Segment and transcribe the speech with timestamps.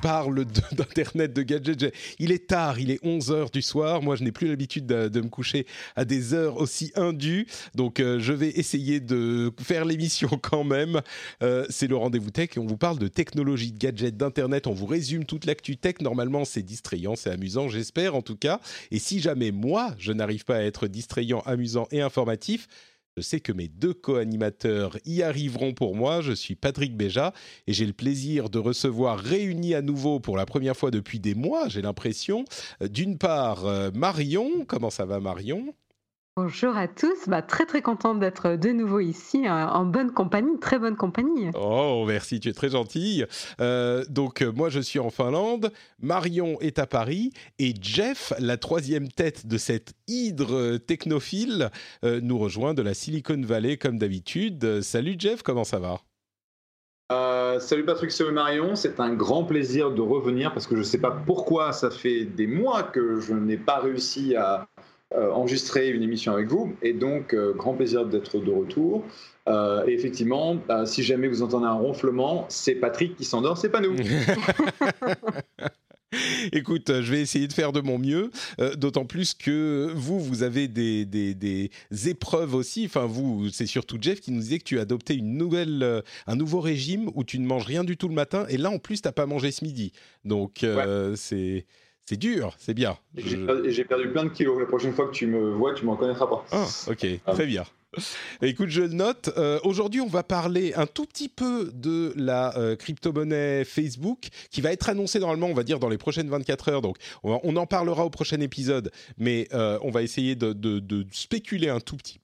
[0.00, 1.92] parle d'internet, de gadgets.
[2.18, 4.02] Il est tard, il est 11h du soir.
[4.02, 7.46] Moi, je n'ai plus l'habitude de, de me coucher à des heures aussi indues.
[7.74, 11.00] Donc, euh, je vais essayer de faire l'émission quand même.
[11.42, 14.66] Euh, c'est le Rendez-vous Tech et on vous parle de technologie, de gadgets, d'internet.
[14.66, 15.96] On vous résume toute l'actu tech.
[16.00, 18.60] Normalement, c'est distrayant, c'est amusant, j'espère en tout cas.
[18.90, 22.68] Et si jamais moi, je n'arrive pas à être distrayant, amusant et informatif,
[23.16, 26.20] je sais que mes deux co-animateurs y arriveront pour moi.
[26.20, 27.32] Je suis Patrick Béja
[27.66, 31.34] et j'ai le plaisir de recevoir réunis à nouveau pour la première fois depuis des
[31.34, 32.44] mois, j'ai l'impression.
[32.82, 34.64] euh, D'une part, euh, Marion.
[34.66, 35.74] Comment ça va, Marion?
[36.42, 40.58] Bonjour à tous, bah, très très contente d'être de nouveau ici euh, en bonne compagnie,
[40.58, 41.50] très bonne compagnie.
[41.54, 43.26] Oh, merci, tu es très gentille.
[43.60, 48.56] Euh, donc, euh, moi, je suis en Finlande, Marion est à Paris, et Jeff, la
[48.56, 51.68] troisième tête de cette hydre technophile,
[52.06, 54.80] euh, nous rejoint de la Silicon Valley, comme d'habitude.
[54.80, 55.98] Salut Jeff, comment ça va?
[57.12, 60.84] Euh, salut Patrick, salut Marion, c'est un grand plaisir de revenir parce que je ne
[60.84, 64.68] sais pas pourquoi ça fait des mois que je n'ai pas réussi à
[65.14, 69.04] euh, enregistrer une émission avec vous et donc euh, grand plaisir d'être de retour.
[69.48, 73.70] Euh, et effectivement, euh, si jamais vous entendez un ronflement, c'est Patrick qui s'endort, c'est
[73.70, 73.96] pas nous.
[76.52, 78.30] Écoute, je vais essayer de faire de mon mieux,
[78.60, 81.70] euh, d'autant plus que vous, vous avez des, des, des
[82.08, 82.84] épreuves aussi.
[82.86, 86.02] Enfin, vous, c'est surtout Jeff qui nous disait que tu as adopté une nouvelle, euh,
[86.26, 88.44] un nouveau régime où tu ne manges rien du tout le matin.
[88.48, 89.92] Et là, en plus, tu n'as pas mangé ce midi.
[90.24, 91.66] Donc, euh, c'est,
[92.10, 92.98] c'est dur, c'est bien.
[93.16, 93.38] J'ai
[93.70, 94.58] Je- perdu plein de kilos.
[94.58, 96.44] La prochaine fois que tu me vois, tu m'en connaîtras pas.
[96.50, 97.32] Ah, ok, Ah.
[97.32, 97.64] très bien.
[98.42, 99.30] Écoute, je le note.
[99.36, 104.60] Euh, Aujourd'hui, on va parler un tout petit peu de la euh, crypto-monnaie Facebook qui
[104.60, 106.82] va être annoncée normalement, on va dire, dans les prochaines 24 heures.
[106.82, 111.06] Donc, on en parlera au prochain épisode, mais euh, on va essayer de, de- de
[111.12, 112.18] spéculer un tout petit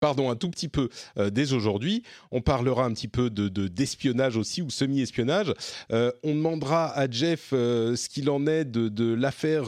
[0.00, 0.88] Pardon, un tout petit peu
[1.18, 2.02] euh, dès aujourd'hui.
[2.30, 5.52] On parlera un petit peu de de- d'espionnage aussi ou semi-espionnage.
[5.92, 9.66] Euh, on demandera à Jeff euh, ce qu'il en est de, de l'affaire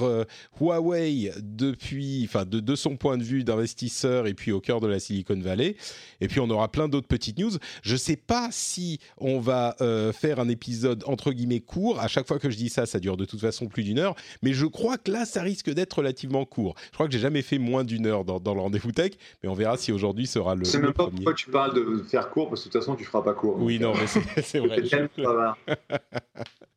[0.59, 4.87] Huawei depuis, enfin de, de son point de vue d'investisseur et puis au cœur de
[4.87, 5.76] la Silicon Valley.
[6.22, 7.53] Et puis on aura plein d'autres petites news.
[7.82, 9.76] Je ne sais pas si on va
[10.14, 12.00] faire un épisode entre guillemets court.
[12.00, 14.14] À chaque fois que je dis ça, ça dure de toute façon plus d'une heure.
[14.41, 16.75] Mais je crois que là, ça risque d'être relativement court.
[16.87, 19.12] Je crois que j'ai jamais fait moins d'une heure dans, dans le rendez-vous tech.
[19.43, 21.16] Mais on verra si aujourd'hui sera le, Je sais même pas premier.
[21.16, 23.56] pourquoi tu parles de faire court parce que de toute façon tu feras pas court.
[23.60, 24.81] Oui, non, mais c'est c'est vrai.
[24.83, 25.59] C'est tellement bavard.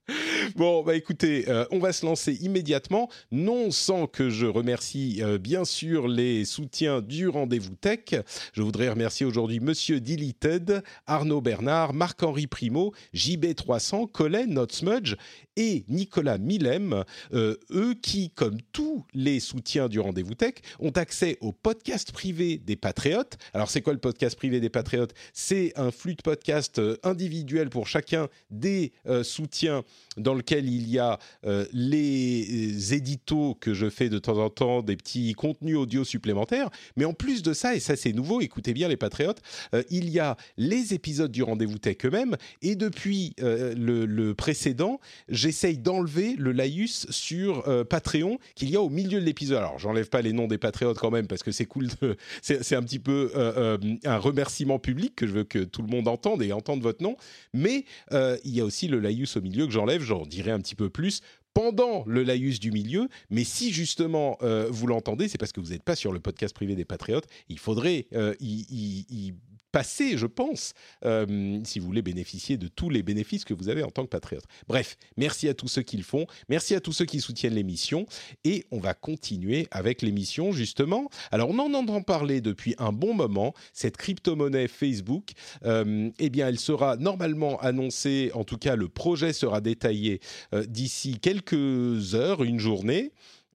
[0.56, 5.38] Bon, bah écoutez, euh, on va se lancer immédiatement, non sans que je remercie euh,
[5.38, 8.22] bien sûr les soutiens du rendez-vous tech.
[8.54, 15.16] Je voudrais remercier aujourd'hui Monsieur Deleted, Arnaud Bernard, Marc-Henri Primo, JB300, Colin Notsmudge
[15.58, 21.38] et Nicolas Millem, euh, eux qui, comme tous les soutiens du rendez-vous tech, ont accès
[21.42, 23.38] au podcast privé des Patriotes.
[23.54, 25.14] Alors c'est quoi le podcast privé des Patriotes?
[25.34, 28.92] C'est un flux de podcast euh, individuel pour chacun des
[29.24, 29.84] soutiens
[30.18, 34.82] dans lequel il y a euh, les éditos que je fais de temps en temps,
[34.82, 36.70] des petits contenus audio supplémentaires.
[36.96, 39.42] Mais en plus de ça, et ça c'est nouveau, écoutez bien les patriotes,
[39.74, 42.38] euh, il y a les épisodes du rendez-vous tech eux-mêmes.
[42.62, 48.82] Et depuis euh, le, précédent, j'essaye d'enlever le laïus sur euh, Patreon qu'il y a
[48.82, 49.58] au milieu de l'épisode.
[49.58, 52.76] Alors j'enlève pas les noms des patriotes quand même parce que c'est cool, de- c'est
[52.76, 56.08] un petit peu euh, euh, un remerciement public que je veux que tout le monde
[56.08, 57.18] entende et entende votre nom.
[57.54, 60.60] Mais euh, il y a aussi le laïus au milieu que j'enlève, j'en dirai un
[60.60, 61.22] petit peu plus
[61.54, 65.70] pendant le laïus du milieu, mais si justement euh, vous l'entendez, c'est parce que vous
[65.70, 67.28] n'êtes pas sur le podcast privé des Patriotes.
[67.48, 68.36] Il faudrait euh,
[69.76, 70.72] passer, je pense,
[71.04, 74.10] euh, si vous voulez bénéficier de tous les bénéfices que vous avez en tant que
[74.10, 74.46] patriote.
[74.70, 78.06] Bref, merci à tous ceux qui le font, merci à tous ceux qui soutiennent l'émission,
[78.46, 81.10] et on va continuer avec l'émission justement.
[81.30, 85.32] Alors on en entend parler depuis un bon moment, cette crypto-monnaie Facebook,
[85.66, 90.22] euh, eh bien elle sera normalement annoncée, en tout cas le projet sera détaillé
[90.54, 93.12] euh, d'ici quelques heures, une journée.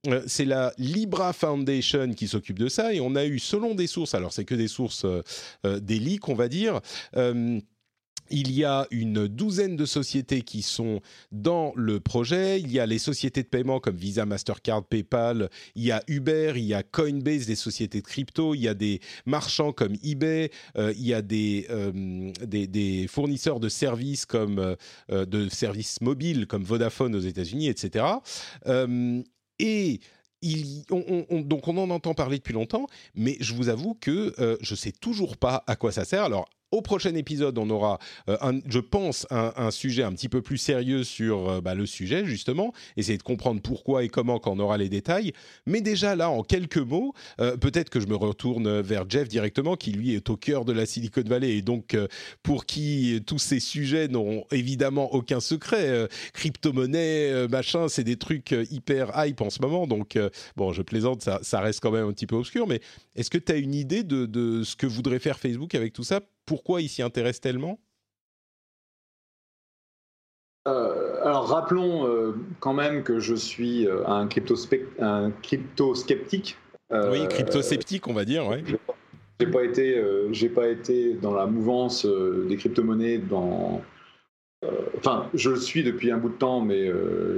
[0.07, 3.85] Euh, c'est la Libra Foundation qui s'occupe de ça et on a eu, selon des
[3.85, 5.21] sources, alors c'est que des sources, euh,
[5.65, 6.81] euh, des leaks, on va dire,
[7.15, 7.59] euh,
[8.31, 11.01] il y a une douzaine de sociétés qui sont
[11.31, 12.61] dans le projet.
[12.61, 15.49] Il y a les sociétés de paiement comme Visa, Mastercard, PayPal.
[15.75, 18.55] Il y a Uber, il y a Coinbase, des sociétés de crypto.
[18.55, 20.49] Il y a des marchands comme eBay.
[20.77, 21.67] Il y a des,
[23.09, 24.77] fournisseurs de services comme
[25.09, 28.05] de services mobiles comme Vodafone aux États-Unis, etc.
[29.61, 30.01] et
[30.41, 34.91] il, donc on en entend parler depuis longtemps, mais je vous avoue que je sais
[34.91, 36.23] toujours pas à quoi ça sert.
[36.23, 38.37] Alors au prochain épisode, on aura, euh,
[38.67, 42.73] je pense, un, sujet un petit peu plus sérieux sur euh, bah, le sujet, justement,
[42.97, 45.33] essayer de comprendre pourquoi et comment quand on aura les détails.
[45.65, 49.75] Mais déjà là, en quelques mots, euh, peut-être que je me retourne vers Jeff directement,
[49.75, 51.97] qui lui est au cœur de la Silicon Valley et donc
[52.43, 56.07] pour qui tous ces sujets n'ont évidemment aucun secret.
[56.33, 59.87] crypto-monnaie, machin, c'est des trucs hyper hype en ce moment.
[59.87, 60.17] Donc,
[60.55, 62.81] bon, je plaisante, ça, reste quand même un petit peu obscur, mais
[63.15, 66.21] est-ce que tu as une idée de ce que voudrait faire Facebook avec tout ça
[66.51, 67.79] pourquoi il s'y intéresse tellement?
[70.67, 74.55] Euh, alors rappelons euh, quand même que je suis euh, un, crypto
[74.99, 76.57] un crypto sceptique.
[76.91, 78.45] oui, crypto sceptique, on va dire.
[78.47, 78.65] Ouais.
[79.39, 80.03] J'ai pas été,
[80.33, 83.81] j'ai pas été dans la mouvance des crypto-monnaies dans.
[84.97, 86.91] Enfin, je le suis depuis un bout de temps, mais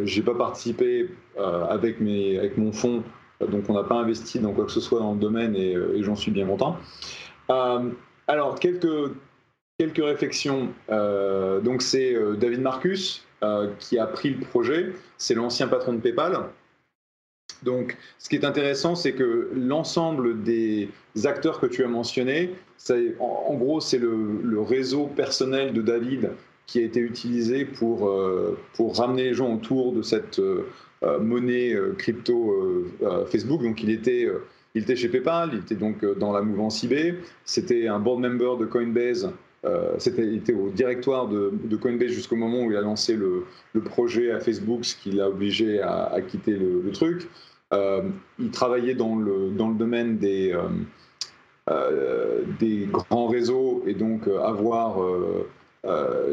[0.06, 3.04] j'ai pas participé avec mes, avec mon fonds,
[3.48, 6.02] donc on n'a pas investi dans quoi que ce soit dans le domaine et, et
[6.02, 6.78] j'en suis bien content.
[8.28, 9.12] Alors, quelques,
[9.78, 10.70] quelques réflexions.
[10.90, 14.94] Euh, donc, c'est euh, David Marcus euh, qui a pris le projet.
[15.18, 16.50] C'est l'ancien patron de PayPal.
[17.64, 20.90] Donc, ce qui est intéressant, c'est que l'ensemble des
[21.24, 22.52] acteurs que tu as mentionnés,
[23.20, 26.32] en, gros, c'est le, réseau personnel de David
[26.66, 28.12] qui a été utilisé pour,
[28.74, 30.42] pour ramener les gens autour de cette
[31.22, 32.86] monnaie crypto
[33.28, 33.64] Facebook.
[33.64, 34.28] Donc, il était
[34.76, 37.16] il était chez PayPal, il était donc euh, dans la mouvance eBay.
[37.46, 39.32] C'était un board member de Coinbase.
[39.66, 43.46] Euh, il était au directoire de, Coinbase jusqu'au moment où il a lancé le,
[43.86, 47.30] projet à Facebook, ce qui l'a obligé à, quitter le, truc.
[47.72, 48.02] Euh,
[48.40, 50.54] il travaillait dans le, dans le domaine des,
[52.60, 54.98] des grands réseaux et donc avoir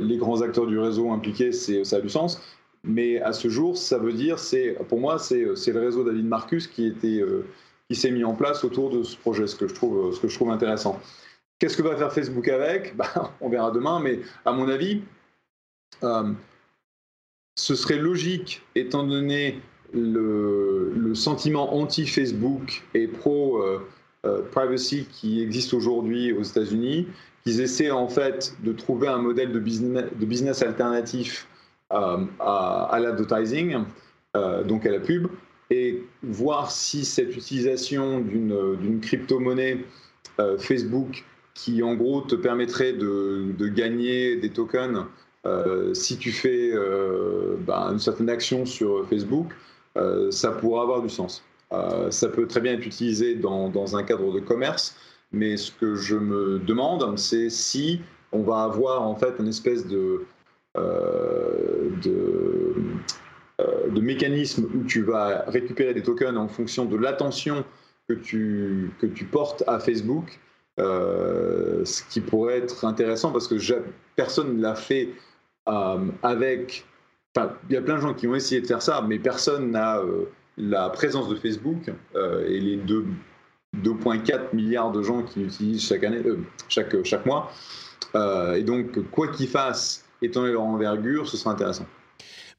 [0.00, 2.42] les grands acteurs du réseau impliqués, ça a du sens.
[2.82, 4.38] Mais à ce jour, ça veut dire,
[4.88, 7.22] pour moi, c'est le réseau David Marcus qui était
[7.90, 11.00] qui s'est mis en place autour de ce projet, ce que je trouve, intéressant.
[11.58, 12.96] Qu'est-ce que va faire Facebook avec?
[12.96, 15.02] Bah, On verra demain, mais à mon avis,
[16.04, 16.32] euh,
[17.56, 19.60] ce serait logique, étant donné
[19.92, 27.08] le, sentiment anti-Facebook et pro-privacy euh, euh, qui existe aujourd'hui aux États-Unis,
[27.42, 31.48] qu'ils essaient en fait de trouver un modèle de business, alternatif
[31.90, 33.78] à l'advertising,
[34.64, 35.26] donc à la pub,
[35.70, 39.84] et voir si cette utilisation d'une crypto-monnaie
[40.40, 41.24] euh, Facebook
[41.54, 45.04] qui en gros te permettrait de, gagner des tokens
[45.46, 49.52] euh, si tu fais euh, bah, une certaine action sur Facebook,
[50.30, 51.44] ça pourra avoir du sens.
[52.10, 54.96] ça peut très bien être utilisé dans, un cadre de commerce,
[55.32, 58.00] mais ce que je me demande, c'est si
[58.32, 60.24] on va avoir en fait une espèce de,
[63.90, 67.64] de mécanismes où tu vas récupérer des tokens en fonction de l'attention
[68.08, 70.38] que tu, que tu portes à Facebook,
[70.78, 73.56] euh, ce qui pourrait être intéressant parce que
[74.16, 75.10] personne ne l'a fait
[75.68, 76.86] euh, avec...
[77.36, 79.70] Enfin, il y a plein de gens qui ont essayé de faire ça, mais personne
[79.70, 80.02] n'a
[80.56, 86.22] la présence de Facebook et les 2,4 milliards de gens qui l'utilisent chaque année,
[86.68, 87.52] chaque, chaque mois.
[88.16, 91.86] et donc, quoi qu'ils fassent, étant donné leur envergure, ce sera intéressant.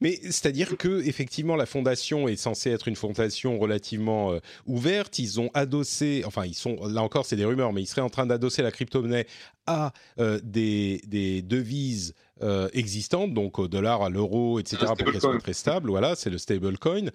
[0.02, 5.20] Mais c'est-à-dire que effectivement, la fondation est censée être une fondation relativement euh, ouverte.
[5.20, 8.10] Ils ont adossé, enfin, ils sont là encore, c'est des rumeurs, mais ils seraient en
[8.10, 9.28] train d'adosser la crypto-monnaie
[9.68, 11.00] à euh, des,
[11.46, 15.88] devises euh, existantes, donc au dollar, à l'euro, etc., pour qu'elles soient très stables.
[15.88, 17.10] Voilà, c'est le stablecoin.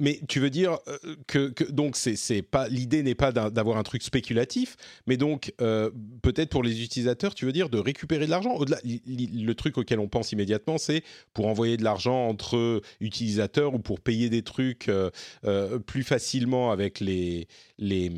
[0.00, 4.02] Mais tu veux dire euh, que, donc c'est pas l'idée n'est pas d'avoir un truc
[4.02, 5.90] spéculatif, mais donc euh,
[6.22, 8.54] peut-être pour les utilisateurs, tu veux dire de récupérer de l'argent.
[8.54, 13.78] Au-delà, le truc auquel on pense immédiatement, c'est pour envoyer de l'argent entre utilisateurs ou
[13.78, 15.10] pour payer des trucs euh,
[15.86, 17.46] plus facilement avec les
[17.78, 18.10] les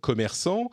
[0.00, 0.70] commerçants.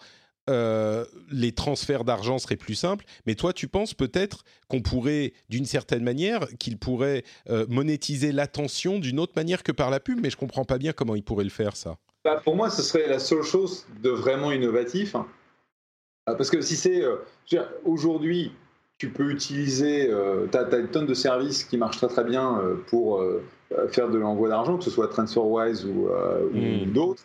[0.50, 3.06] Euh, les transferts d'argent seraient plus simples.
[3.28, 9.00] Mais toi, tu penses peut-être qu'on pourrait, d'une certaine manière, qu'il pourrait euh, monétiser l'attention
[9.00, 11.44] d'une autre manière que par la pub, mais je comprends pas bien comment il pourrait
[11.44, 11.98] le faire, ça.
[12.26, 15.16] Bah, pour moi, ce serait la seule chose de vraiment innovatif.
[16.26, 17.04] Ah, parce que si c'est.
[17.04, 17.18] Euh,
[17.86, 18.52] aujourd'hui,
[18.98, 20.12] tu peux utiliser.
[20.52, 23.24] tu as, une tonne de services qui marchent très très bien pour
[23.88, 26.92] faire de l'envoi d'argent, que ce soit TransferWise ou, ou hmm.
[26.92, 27.24] d'autres.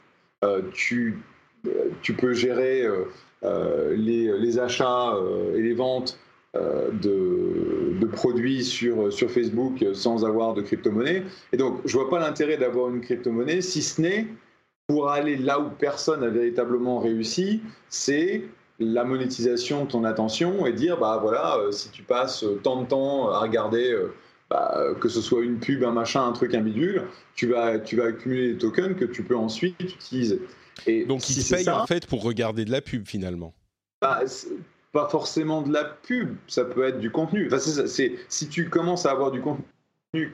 [0.73, 1.19] tu
[2.03, 3.05] tu peux gérer euh,
[3.45, 6.19] euh, les, achats euh, et les ventes
[6.55, 11.25] de, produits sur, Facebook sans avoir de crypto-monnaie.
[11.53, 14.27] Et donc, je vois pas l'intérêt d'avoir une crypto-monnaie, si ce n'est
[14.87, 18.45] pour aller là où personne n'a véritablement réussi, c'est
[18.79, 23.31] la monétisation de ton attention et dire bah voilà si tu passes tant de temps
[23.31, 23.97] à regarder
[24.55, 27.03] bah, que ce soit une pub, un machin, un truc, un bidule,
[27.35, 30.41] tu vas, tu vas accumuler des tokens que tu peux ensuite utiliser.
[30.87, 33.53] Et Donc si il paye en fait pour regarder de la pub finalement
[34.01, 34.21] bah,
[34.93, 37.49] Pas forcément de la pub, ça peut être du contenu.
[37.53, 39.65] Enfin, si tu commences à avoir du contenu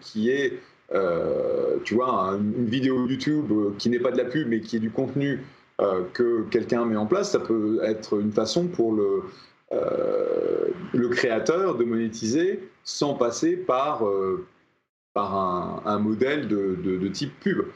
[0.02, 0.52] qui est,
[0.92, 4.76] euh, tu vois, une vidéo YouTube euh, qui n'est pas de la pub mais qui
[4.76, 5.40] est du contenu
[5.80, 9.22] euh, que quelqu'un met en place, ça peut être une façon pour le,
[9.72, 14.46] le créateur de monétiser sans passer par, euh,
[15.14, 17.66] par un, modèle de, de, type pub.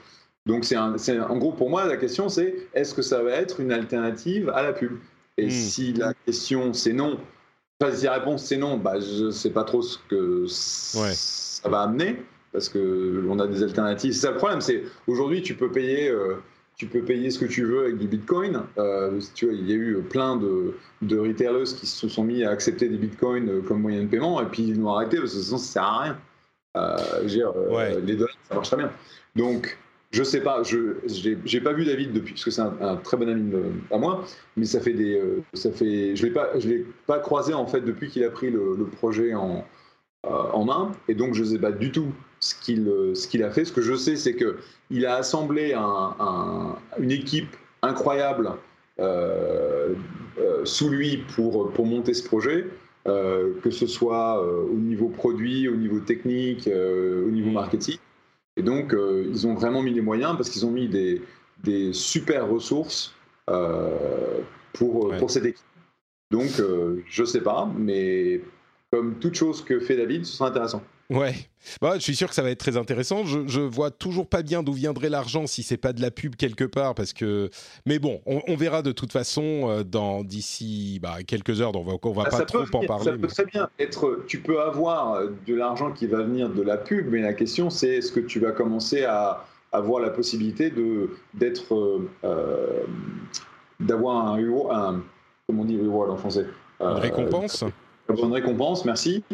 [0.46, 3.72] Donc, c'est en gros, pour moi, la question, c'est est-ce que ça va être une
[3.72, 4.98] alternative à la pub?
[5.36, 5.50] Et hmm.
[5.50, 7.18] si la question, c'est non,
[7.80, 11.68] enfin, si la réponse, c'est non, bah, je ne sais pas trop ce que ça
[11.68, 12.22] va amener,
[12.52, 14.12] parce qu'on a des alternatives.
[14.12, 16.08] C'est ça le problème, c'est aujourd'hui, tu peux payer.
[16.08, 16.36] Euh,
[16.76, 18.62] tu peux payer ce que tu veux avec du Bitcoin.
[18.78, 22.44] Euh, tu vois, il y a eu plein de, de retailers qui se sont mis
[22.44, 25.34] à accepter des Bitcoins euh, comme moyen de paiement, et puis ils l'ont arrêté parce
[25.34, 26.18] que sinon ça sert à rien.
[26.76, 28.90] Euh, dire, euh, Les dollars, ça marche très bien.
[29.36, 29.78] Donc,
[30.10, 30.96] je sais pas, je
[31.44, 33.52] j'ai pas vu David depuis, parce que c'est un, très bon ami
[33.90, 34.24] à moi,
[34.56, 35.20] mais ça fait des,
[35.54, 38.50] ça fait, je l'ai pas, je l'ai pas croisé en fait depuis qu'il a pris
[38.50, 39.64] le, le projet en,
[40.22, 42.12] en main, et donc je sais pas du tout
[42.44, 43.64] ce qu'il ce qu'il a fait.
[43.64, 44.58] Ce que je sais, c'est que
[44.90, 48.52] il a assemblé un, une équipe incroyable
[49.00, 49.94] euh,
[50.38, 52.66] euh, sous lui pour, pour monter ce projet,
[53.08, 57.54] euh, que ce soit au niveau produit, au niveau technique, au niveau mm.
[57.54, 57.98] marketing.
[58.56, 61.22] Et donc, ils ont vraiment mis les moyens parce qu'ils ont mis des,
[61.64, 63.14] des super ressources
[64.74, 65.64] pour, pour cette équipe.
[66.30, 66.50] Donc,
[67.06, 68.40] je ne sais pas, mais
[68.92, 70.82] comme toute chose que fait David, ce sera intéressant.
[71.10, 71.34] Ouais,
[71.82, 73.24] bah, je suis sûr que ça va être très intéressant.
[73.24, 76.34] Je, je vois toujours pas bien d'où viendrait l'argent si c'est pas de la pub
[76.36, 77.50] quelque part, parce que.
[77.84, 81.72] Mais bon, on, verra de toute façon euh, dans d'ici bah, quelques heures.
[81.72, 83.04] Donc on va, va ah, pas trop en parler.
[83.04, 84.24] Ça peut très bien être.
[84.26, 87.96] Tu peux avoir de l'argent qui va venir de la pub, mais la question c'est
[87.96, 92.84] est-ce que tu vas commencer à avoir la possibilité de d'être euh, euh,
[93.80, 95.02] d'avoir un, un
[95.46, 96.46] comment on dit reward en français?
[96.80, 97.64] Une récompense.
[98.08, 99.24] Une récompense, merci.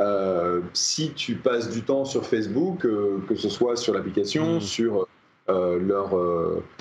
[0.00, 4.60] Euh, si tu passes du temps sur Facebook, euh, que ce soit sur l'application, mm.
[4.62, 5.06] sur
[5.50, 6.16] euh, leur,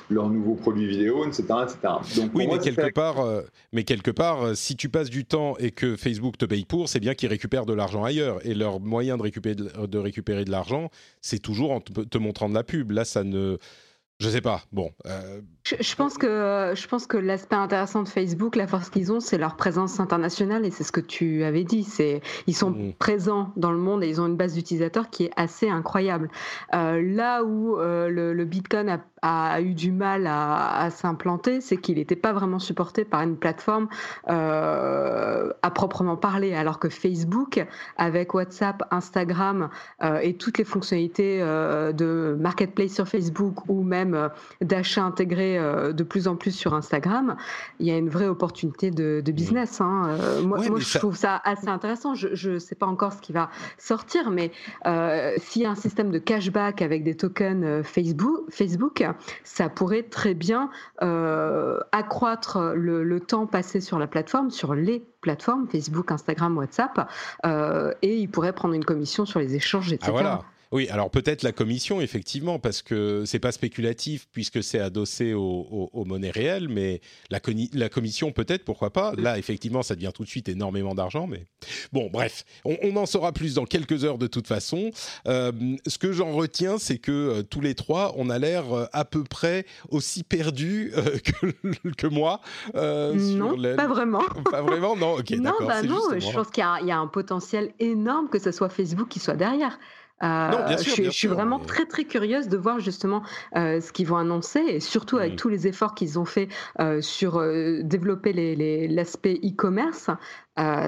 [0.09, 1.43] leur nouveau produit vidéo, etc.
[2.15, 3.25] Donc, oui, mais, quelque part,
[3.73, 6.99] mais quelque part, si tu passes du temps et que Facebook te paye pour, c'est
[6.99, 8.39] bien qu'ils récupèrent de l'argent ailleurs.
[8.45, 10.89] Et leur moyen de récupérer de, de récupérer de l'argent,
[11.21, 12.91] c'est toujours en te, te montrant de la pub.
[12.91, 13.57] Là, ça ne
[14.19, 14.61] je sais pas.
[14.73, 14.91] Bon.
[15.05, 19.21] Euh, je, pense que je pense que l'aspect intéressant de Facebook, la force qu'ils ont,
[19.21, 21.85] c'est leur présence internationale et c'est ce que tu avais dit.
[21.85, 22.93] C'est ils sont mm.
[22.99, 26.29] présents dans le monde et ils ont une base d'utilisateurs qui est assez incroyable.
[26.73, 31.95] Euh, là où euh, le, Bitcoin a, a, eu du mal à, s'implanter, c'est qu'il
[31.95, 33.87] n'était pas vraiment supporté par une plateforme
[34.25, 39.69] à proprement parler, alors que Facebook, avec WhatsApp, Instagram
[40.21, 44.29] et toutes les fonctionnalités de marketplace sur Facebook ou même euh,
[44.61, 47.35] d'achat intégré euh, de plus en plus sur Instagram,
[47.79, 49.79] il y a une vraie opportunité de, business.
[49.79, 50.17] Hein.
[50.19, 52.15] Euh, moi, je trouve ça assez intéressant.
[52.15, 54.51] Je ne sais pas encore ce qui va sortir, mais
[55.37, 59.03] s'il y a un système de cashback avec des tokens Facebook, Facebook
[59.43, 66.11] ça pourrait très bien accroître le, temps passé sur la plateforme, sur les plateformes, Facebook,
[66.11, 67.09] Instagram, WhatsApp,
[68.01, 70.07] et il pourrait prendre une commission sur les échanges, etc.
[70.09, 70.41] Ah, voilà.
[70.71, 76.05] Oui, alors peut-être la commission, effectivement, parce que c'est pas spéculatif puisque c'est adossé aux
[76.05, 77.39] monnaies réelles, mais la,
[77.73, 79.13] la commission peut-être, pourquoi pas.
[79.17, 81.47] Là, effectivement, ça devient tout de suite énormément d'argent, mais
[81.91, 84.91] bon, bref, on, en saura plus dans quelques heures de toute façon.
[85.27, 85.51] Euh,
[85.87, 89.05] ce que j'en retiens, c'est que euh, tous les trois, on a l'air euh, à
[89.05, 92.41] peu près aussi perdus que, que, moi.
[92.75, 94.19] non, pas vraiment.
[94.51, 95.15] Pas vraiment, non.
[95.15, 95.67] Ok, d'accord.
[95.67, 99.07] Bah non, je pense qu'il y, y, a un potentiel énorme que ce soit Facebook
[99.09, 99.77] qui soit derrière.
[100.23, 103.23] Euh, je, suis vraiment très très curieuse de voir justement
[103.55, 105.37] euh, ce qu'ils vont annoncer et surtout avec mm.
[105.37, 106.49] tous les efforts qu'ils ont fait
[106.79, 107.41] euh, sur
[107.83, 108.33] développer
[108.87, 110.09] l'aspect les, e-commerce.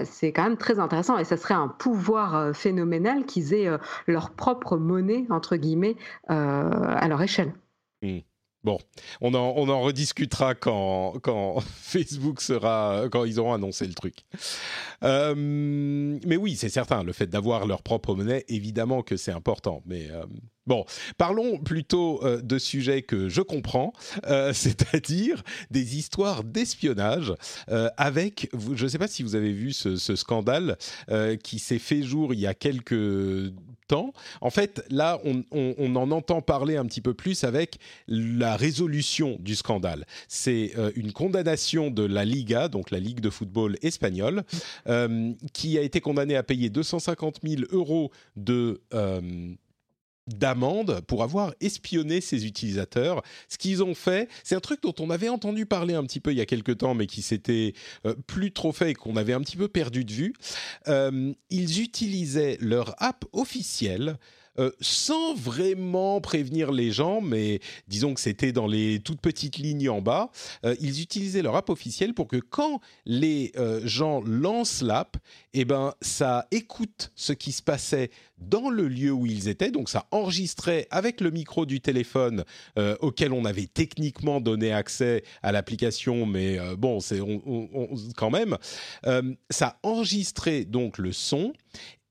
[0.04, 3.70] c'est quand même très intéressant et ça serait un pouvoir phénoménal qu'ils aient
[4.08, 5.96] leur propre monnaie entre guillemets
[6.28, 7.54] à leur échelle.
[8.02, 8.20] Mm.
[8.64, 8.78] Bon,
[9.22, 14.18] on en, on en rediscutera quand, quand Facebook sera, quand ils auront annoncé le truc.
[15.04, 19.82] Euh, mais oui, c'est certain, le fait d'avoir leur propre monnaie, évidemment que c'est important.
[19.86, 20.26] Mais euh,
[20.68, 20.86] bon,
[21.18, 23.94] parlons plutôt euh, de sujets que je comprends,
[24.54, 27.34] c'est-à-dire des histoires d'espionnage
[27.98, 30.78] avec, je ne sais pas si vous avez vu ce, scandale
[31.44, 33.52] qui s'est fait jour il y a quelques
[34.42, 37.78] en fait, là, on, en entend parler un petit peu plus avec
[38.08, 40.06] la résolution du scandale.
[40.28, 44.44] C'est euh, une condamnation de la Liga, donc la Ligue de football espagnole,
[44.88, 49.54] euh, qui a été condamnée à payer 250 000 euros de euh,
[50.28, 53.22] d'amende pour avoir espionné ses utilisateurs.
[53.50, 56.32] Ce qu'ils ont fait, c'est un truc dont on avait entendu parler un petit peu
[56.32, 57.74] il y a quelques temps, mais qui s'était
[58.06, 60.34] euh, plus trop fait et qu'on avait un petit peu perdu de vue.
[60.88, 64.18] Euh, ils utilisaient leur app officielle
[64.62, 69.90] euh, sans vraiment prévenir les gens, mais disons que c'était dans les toutes petites lignes
[69.90, 70.30] en bas,
[70.66, 75.18] euh, ils utilisaient leur app officielle pour que quand les euh, gens lancent l'app,
[75.54, 79.90] eh ben, ça écoute ce qui se passait dans le lieu où ils étaient, donc
[79.90, 82.44] ça enregistrait avec le micro du téléphone
[83.02, 87.20] auquel on avait techniquement donné accès à l'application, mais bon, c'est
[88.18, 88.58] quand même,
[89.52, 91.54] ça enregistrait donc le son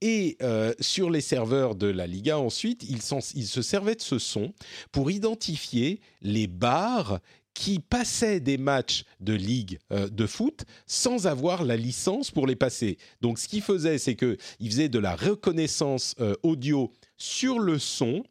[0.00, 4.52] et euh, sur les serveurs de la Liga, ensuite, ils, se servaient de ce son
[4.92, 7.20] pour identifier les bars
[7.52, 12.56] qui passaient des matchs de ligue euh, de foot sans avoir la licence pour les
[12.56, 12.96] passer.
[13.20, 14.38] Donc ce qu'ils faisaient, c'est qu'ils
[14.70, 18.22] faisaient de la reconnaissance euh, audio sur le son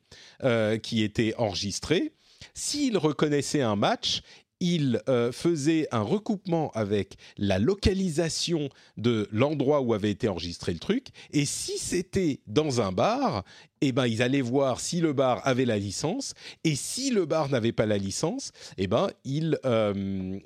[0.82, 2.14] qui était enregistré.
[2.56, 4.22] S'ils reconnaissaient un match,
[4.60, 10.80] il euh, faisait un recoupement avec la localisation de l'endroit où avait été enregistré le
[10.80, 11.08] truc.
[11.32, 13.44] Et si c'était dans un bar,
[13.82, 16.34] eh ben, ils allaient voir si le bar avait la licence.
[16.64, 20.40] Et si le bar n'avait pas la licence, eh ben, ils euh,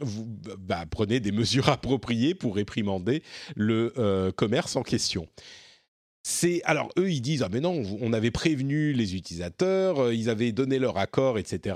[0.59, 3.23] bah, prenaient des mesures appropriées pour réprimander
[3.55, 5.27] le euh, commerce en question.
[6.63, 10.51] Alors eux ils disent ah mais non on avait prévenu les utilisateurs euh, ils avaient
[10.51, 11.75] donné leur accord etc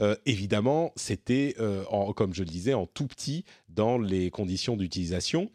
[0.00, 1.84] euh, évidemment c'était euh,
[2.16, 5.50] comme je le disais en tout petit dans les conditions d'utilisation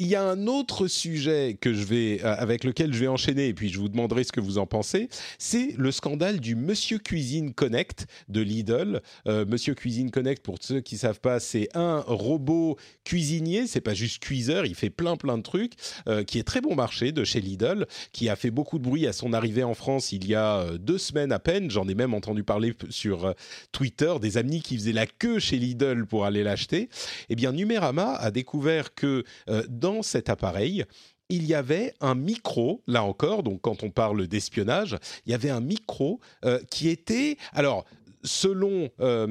[0.00, 3.48] il y a un autre sujet que je vais, euh, avec lequel je vais enchaîner,
[3.48, 5.10] et puis je vous demanderai ce que vous en pensez.
[5.38, 9.02] C'est le scandale du Monsieur Cuisine Connect de Lidl.
[9.28, 13.66] Euh, Monsieur Cuisine Connect, pour ceux qui savent pas, c'est un robot cuisinier.
[13.66, 15.74] C'est pas juste cuiseur, il fait plein plein de trucs,
[16.08, 19.06] euh, qui est très bon marché de chez Lidl, qui a fait beaucoup de bruit
[19.06, 21.70] à son arrivée en France il y a deux semaines à peine.
[21.70, 23.34] J'en ai même entendu parler sur
[23.70, 26.88] Twitter des amis qui faisaient la queue chez Lidl pour aller l'acheter.
[27.28, 29.24] Eh bien, Numérama a découvert que
[29.68, 30.84] dans cet appareil,
[31.30, 35.50] il y avait un micro, là encore, donc quand on parle d'espionnage, il y avait
[35.50, 37.36] un micro euh, qui était...
[37.52, 37.84] Alors,
[38.22, 39.26] selon euh,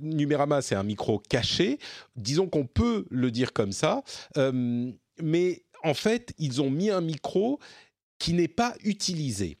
[0.00, 1.78] Numérama, c'est un micro caché,
[2.14, 4.02] disons qu'on peut le dire comme ça,
[4.36, 7.58] euh, mais en fait, ils ont mis un micro
[8.18, 9.56] qui n'est pas utilisé.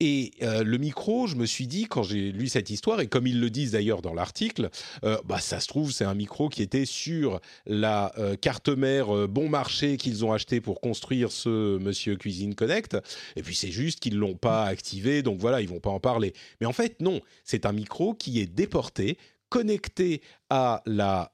[0.00, 3.26] Et euh, le micro, je me suis dit, quand j'ai lu cette histoire, et comme
[3.26, 4.68] ils le disent d'ailleurs dans l'article,
[5.04, 9.26] euh, bah, ça se trouve, c'est un micro qui était sur la euh, carte mère
[9.26, 12.98] bon marché qu'ils ont acheté pour construire ce Monsieur Cuisine Connect.
[13.36, 16.00] Et puis c'est juste qu'ils ne l'ont pas activé, donc voilà, ils vont pas en
[16.00, 16.34] parler.
[16.60, 19.16] Mais en fait, non, c'est un micro qui est déporté
[19.48, 21.30] connecté à la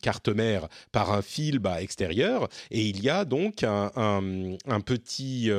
[0.00, 5.50] carte mère par un fil bah, extérieur et il y a donc un petit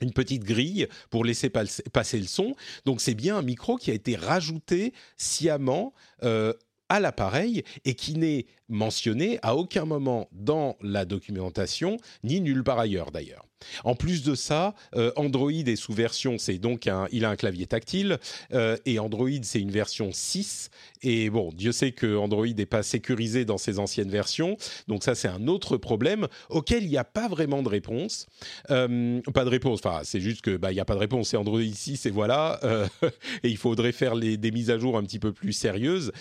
[0.00, 2.54] une petite grille pour laisser passer le son.
[2.84, 6.52] Donc c'est bien un micro qui a été rajouté sciemment euh,
[6.88, 12.78] à l'appareil et qui n'est mentionné à aucun moment dans la documentation, ni nulle part
[12.78, 13.46] ailleurs d'ailleurs.
[13.82, 17.66] En plus de ça, euh, Android est sous version, c'est donc il a un clavier
[17.66, 18.18] tactile
[18.52, 20.70] euh, et Android c'est une version 6
[21.02, 25.14] et bon, Dieu sait que Android n'est pas sécurisé dans ses anciennes versions, donc ça
[25.14, 28.26] c'est un autre problème auquel il n'y a pas vraiment de réponse,
[28.70, 31.28] euh, pas de réponse, enfin c'est juste que bah il n'y a pas de réponse,
[31.28, 32.60] c'est Android 6 et voilà,
[33.42, 36.12] et il faudrait faire des mises à jour un petit peu plus sérieuses.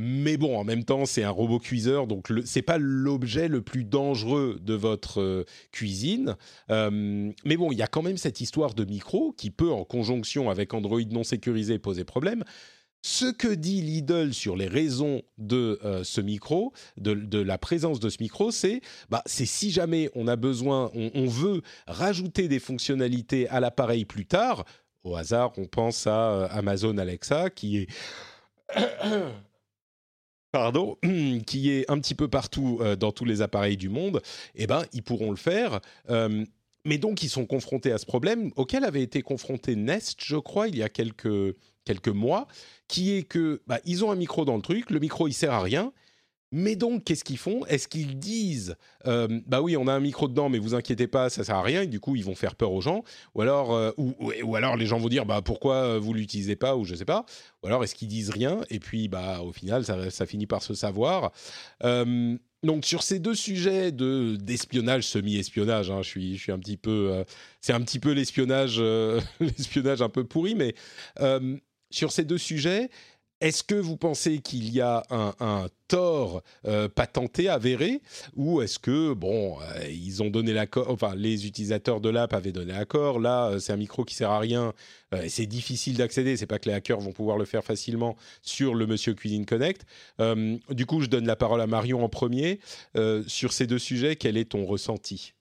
[0.00, 3.62] Mais bon, en même temps, c'est un robot cuiseur, donc ce n'est pas l'objet le
[3.62, 6.36] plus dangereux de votre euh, cuisine.
[6.70, 9.82] Euh, mais bon, il y a quand même cette histoire de micro qui peut, en
[9.82, 12.44] conjonction avec Android non sécurisé, poser problème.
[13.02, 18.08] Ce que dit Lidl sur les raisons de euh, ce micro, de, la présence de
[18.08, 23.48] ce micro, c'est bah, c'est si jamais on a besoin, on veut rajouter des fonctionnalités
[23.48, 24.64] à l'appareil plus tard.
[25.02, 27.88] Au hasard, on pense à Amazon Alexa qui est
[30.52, 30.96] pardon,
[31.46, 34.22] qui est un petit peu partout euh, dans tous les appareils du monde,
[34.54, 35.80] eh ben, ils pourront le faire.
[36.10, 36.44] Euh,
[36.84, 40.68] mais donc, ils sont confrontés à ce problème auquel avait été confronté Nest, je crois,
[40.68, 42.46] il y a quelques, quelques mois,
[42.86, 45.52] qui est que bah, ils ont un micro dans le truc, le micro il sert
[45.52, 45.92] à rien,
[46.50, 47.66] mais donc, qu'est-ce qu'ils font?
[47.66, 51.28] Est-ce qu'ils disent euh, bah oui, on a un micro dedans, mais vous inquiétez pas,
[51.28, 51.82] ça sert à rien.
[51.82, 53.04] Et du coup, ils vont faire peur aux gens.
[53.34, 56.76] Ou alors, euh, ou, alors les gens vont dire bah pourquoi euh, vous l'utilisez pas?
[56.76, 57.26] ou je sais pas.
[57.62, 58.60] Ou alors est-ce qu'ils disent rien?
[58.70, 61.32] Et puis bah au final, ça, finit par se savoir.
[62.62, 66.76] donc sur ces deux sujets de d'espionnage, semi-espionnage, hein, je suis je suis un petit
[66.76, 67.24] peu,
[67.60, 68.80] c'est un petit peu l'espionnage,
[69.40, 70.74] l'espionnage un peu pourri, mais
[71.90, 72.90] sur ces deux sujets,
[73.40, 78.02] est-ce que vous pensez qu'il y a un, tort euh, patenté, avéré,
[78.36, 82.52] ou est-ce que bon, euh, ils ont donné l'accord, enfin les utilisateurs de l'app avaient
[82.52, 83.18] donné l'accord.
[83.20, 84.74] Là, euh, c'est un micro qui sert à rien,
[85.22, 86.36] et c'est difficile d'accéder.
[86.36, 89.86] C'est pas que les hackers vont pouvoir le faire facilement sur le Monsieur Cuisine Connect.
[90.70, 92.60] du coup, je donne la parole à Marion en premier
[93.26, 94.16] sur ces deux sujets.
[94.16, 95.32] Quel est ton ressenti?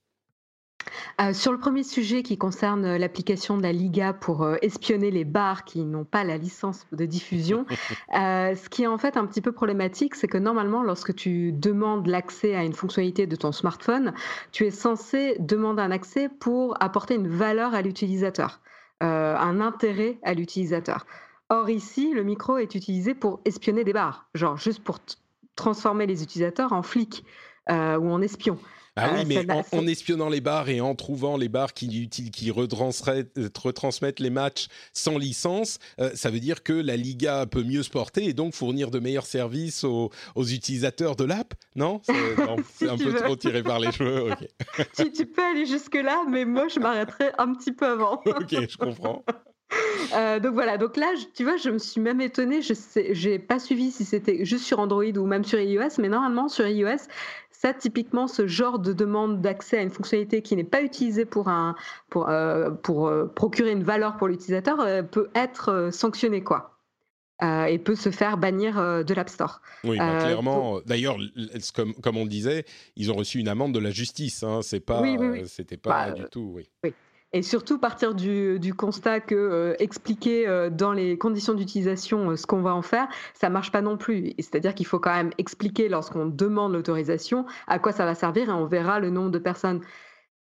[1.22, 5.12] Euh, sur le premier sujet qui concerne euh, l'application de la Liga pour euh, espionner
[5.12, 7.66] les bars qui n'ont pas la licence de diffusion,
[8.12, 12.08] ce qui est en fait un petit peu problématique, c'est que normalement, lorsque tu demandes
[12.08, 14.14] l'accès à une fonctionnalité de ton smartphone,
[14.52, 18.62] tu es censé demander un accès pour apporter une valeur à l'utilisateur,
[19.02, 21.06] un intérêt à l'utilisateur.
[21.50, 25.00] Or ici, le micro est utilisé pour espionner des bars, genre juste pour
[25.56, 27.24] transformer les utilisateurs en flics
[27.70, 28.58] ou en espions.
[28.98, 34.20] Ah oui, mais en, espionnant les bars et en trouvant les bars qui, qui retransmettent
[34.20, 38.26] les matchs sans licence, euh, ça veut dire que la Liga peut mieux se porter
[38.26, 42.02] et donc fournir de meilleurs services aux, utilisateurs de l'app Non?
[42.74, 44.34] C'est un peu trop tiré par les cheveux.
[45.16, 48.22] tu, peux aller jusque-là, mais moi, je m'arrêterai un petit peu avant.
[48.26, 49.24] ok, je comprends.
[50.16, 53.60] Euh, donc voilà, donc là, tu vois, je me suis même étonnée, je n'ai pas
[53.60, 57.08] suivi si c'était juste sur Android ou même sur iOS, mais normalement sur iOS,
[57.60, 61.48] ça, typiquement, ce genre de demande d'accès à une fonctionnalité qui n'est pas utilisée pour,
[61.48, 61.76] un,
[62.08, 66.78] pour, euh, pour euh, procurer une valeur pour l'utilisateur euh, peut être sanctionné, quoi.
[67.42, 69.62] et peut se faire bannir de l'App Store.
[69.84, 70.82] Oui, bah, clairement.
[70.86, 71.18] D'ailleurs,
[71.74, 72.64] comme, comme on le disait,
[72.96, 74.44] ils ont reçu une amende de la justice.
[74.44, 75.02] Hein, c'est pas,
[75.46, 76.52] c'était pas bah, du tout.
[76.56, 76.94] Oui.
[77.34, 82.48] Et surtout partir du, constat que euh, expliquer euh, dans les conditions d'utilisation euh, ce
[82.48, 84.34] qu'on va en faire, ça marche pas non plus.
[84.40, 88.54] C'est-à-dire qu'il faut quand même expliquer lorsqu'on demande l'autorisation à quoi ça va servir et
[88.54, 89.82] on verra le nombre de personnes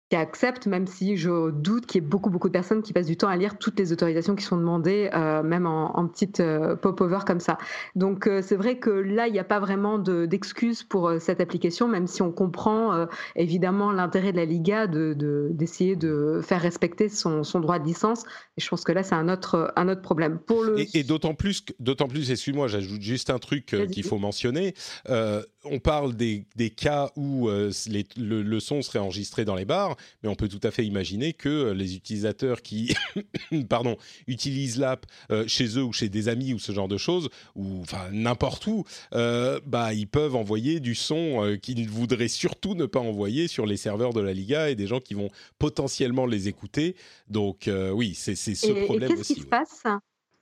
[0.08, 3.08] qui acceptent, même si je doute qu'il y ait beaucoup, beaucoup de personnes qui passent
[3.08, 6.38] du temps à lire toutes les autorisations qui sont demandées, euh, même en, en petite
[6.38, 7.58] euh, pop-over comme ça.
[7.96, 11.88] Donc euh, c'est vrai que là, il n'y a pas vraiment d'excuses pour cette application,
[11.88, 17.42] même si on comprend évidemment l'intérêt de la Liga d'essayer de, de, faire respecter son,
[17.42, 18.22] son, droit de licence.
[18.56, 20.38] Et je pense que là, c'est un autre, un autre problème.
[20.38, 20.84] Pour le...
[20.96, 24.74] Et, d'autant plus, d'autant plus excuse-moi, j'ajoute juste un truc qu'il faut mentionner.
[25.08, 29.95] on parle des, des cas où les, le, le son serait enregistré dans les bars
[30.22, 32.94] mais on peut tout à fait imaginer que euh, les utilisateurs qui
[33.68, 37.28] pardon, utilisent l'app euh, chez eux ou chez des amis ou ce genre de choses,
[37.54, 42.86] ou enfin n'importe où, euh, bah, ils peuvent envoyer du son qu'ils voudraient surtout ne
[42.86, 46.48] pas envoyer sur les serveurs de la Liga et des gens qui vont potentiellement les
[46.48, 46.96] écouter.
[47.28, 49.18] Donc oui, c'est ce problème aussi.
[49.18, 49.82] Qu'est-ce qui se passe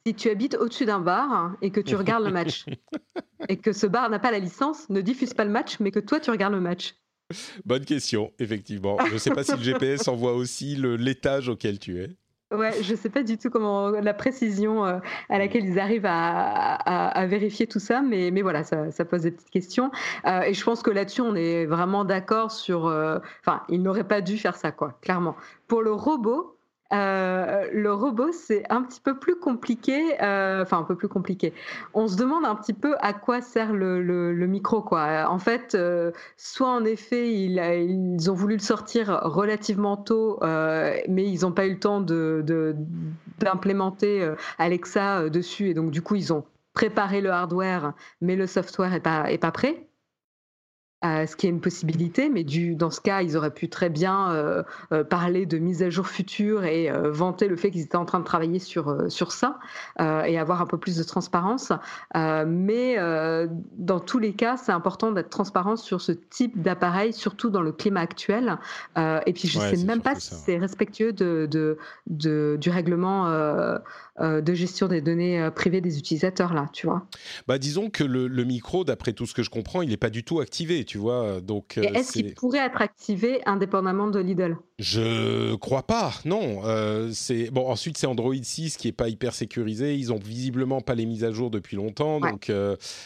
[0.07, 2.67] si tu habites au-dessus d'un bar et que tu regardes le match
[3.49, 6.01] et que ce bar n'a pas la licence, ne diffuse pas le match, mais que
[6.01, 6.95] toi tu regardes le match?
[7.65, 8.99] Bonne question, effectivement.
[9.09, 12.11] Je ne sais pas si le GPS envoie aussi l'étage auquel tu es.
[12.55, 16.07] Ouais, je ne sais pas du tout comment la précision euh, à laquelle ils arrivent
[16.07, 19.91] à, vérifier tout ça, mais, mais voilà, ça, pose des petites questions.
[20.27, 22.87] Euh, et je pense que là-dessus, on est vraiment d'accord sur.
[22.87, 25.37] Euh, enfin, ils n'auraient pas dû faire ça, quoi, clairement.
[25.67, 26.54] Pour le robot,
[26.93, 31.53] euh, le robot, c'est un petit peu plus compliqué, euh, un peu plus compliqué.
[31.95, 35.29] On se demande un petit peu à quoi sert le, micro, quoi.
[35.29, 41.41] En fait, euh, soit en effet, ils, ont voulu le sortir relativement tôt, mais ils
[41.43, 42.01] n'ont pas eu le temps
[43.39, 46.45] d'implémenter Alexa dessus, et donc du coup, ils ont
[46.75, 49.87] préparé le hardware, mais le software n'est pas, est pas prêt
[51.05, 54.33] ce qui est une possibilité, mais du, dans ce cas, ils auraient pu très bien
[54.33, 54.63] euh,
[54.93, 58.05] euh, parler de mise à jour future et euh, vanter le fait qu'ils étaient en
[58.05, 59.59] train de travailler sur, sur ça
[59.99, 61.73] et avoir un peu plus de transparence.
[62.15, 62.97] mais
[63.77, 67.73] dans tous les cas, c'est important d'être transparent sur ce type d'appareil, surtout dans le
[67.73, 68.59] climat actuel.
[68.97, 73.29] et puis, je ne sais même pas si c'est respectueux de, de, de, du règlement
[74.21, 77.07] de gestion des données privées des utilisateurs, là, tu vois.
[77.47, 80.11] Bah, disons que le, le micro, d'après tout ce que je comprends, il n'est pas
[80.11, 81.41] du tout activé tu vois.
[81.41, 84.57] Donc, est-ce qu'il pourrait être activé indépendamment de Lidl?
[84.79, 86.63] Je crois pas, non.
[87.13, 87.69] c'est bon.
[87.69, 89.95] Ensuite, c'est Android 6 qui est pas hyper sécurisé.
[89.97, 92.51] Ils ont visiblement pas les mises à jour depuis longtemps, donc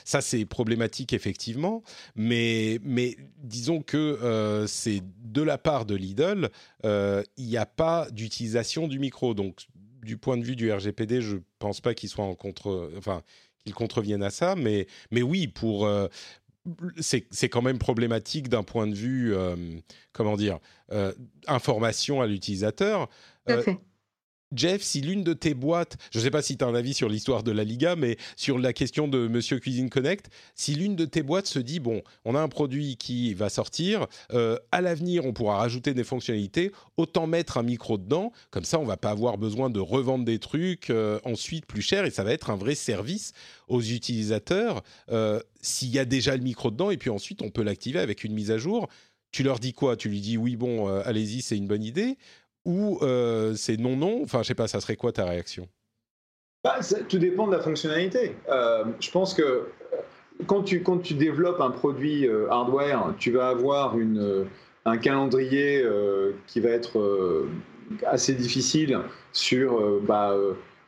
[0.04, 1.82] ça c'est problématique effectivement.
[2.16, 6.48] Mais mais disons que c'est de la part de Lidl,
[6.84, 9.66] il n'y a pas d'utilisation du micro, donc
[10.02, 13.22] du point de vue du RGPD, je pense pas qu'il soit en contre, enfin,
[13.64, 16.08] qu'il contrevienne à ça, mais, mais oui, pour, euh,
[17.00, 19.56] c'est quand même problématique d'un point de vue, euh,
[20.12, 20.58] comment dire,
[20.92, 21.12] euh,
[21.46, 23.08] information à l'utilisateur.
[24.54, 26.94] Jeff, si l'une de tes boîtes, je ne sais pas si tu as un avis
[26.94, 30.96] sur l'histoire de la Liga, mais sur la question de Monsieur Cuisine Connect, si l'une
[30.96, 34.80] de tes boîtes se dit, bon, on a un produit qui va sortir, euh, à
[34.80, 38.96] l'avenir on pourra rajouter des fonctionnalités, autant mettre un micro dedans, comme ça on va
[38.96, 42.48] pas avoir besoin de revendre des trucs euh, ensuite plus cher et ça va être
[42.48, 43.32] un vrai service
[43.68, 47.62] aux utilisateurs euh, s'il y a déjà le micro dedans et puis ensuite on peut
[47.62, 48.88] l'activer avec une mise à jour.
[49.30, 49.96] Tu leur dis quoi?
[49.96, 52.16] Tu lui dis oui, bon, allez-y, c'est une bonne idée
[52.68, 55.66] ou euh, c'est non non Enfin, je sais pas, ça serait quoi ta réaction?
[56.62, 58.36] Bah, Tout dépend de la fonctionnalité.
[58.50, 59.66] Euh, je pense que euh,
[60.46, 64.46] quand tu, quand tu développes un produit hardware, tu vas avoir une,
[64.84, 65.84] un calendrier
[66.46, 67.46] qui va être
[68.06, 69.00] assez difficile
[69.32, 70.36] sur bah,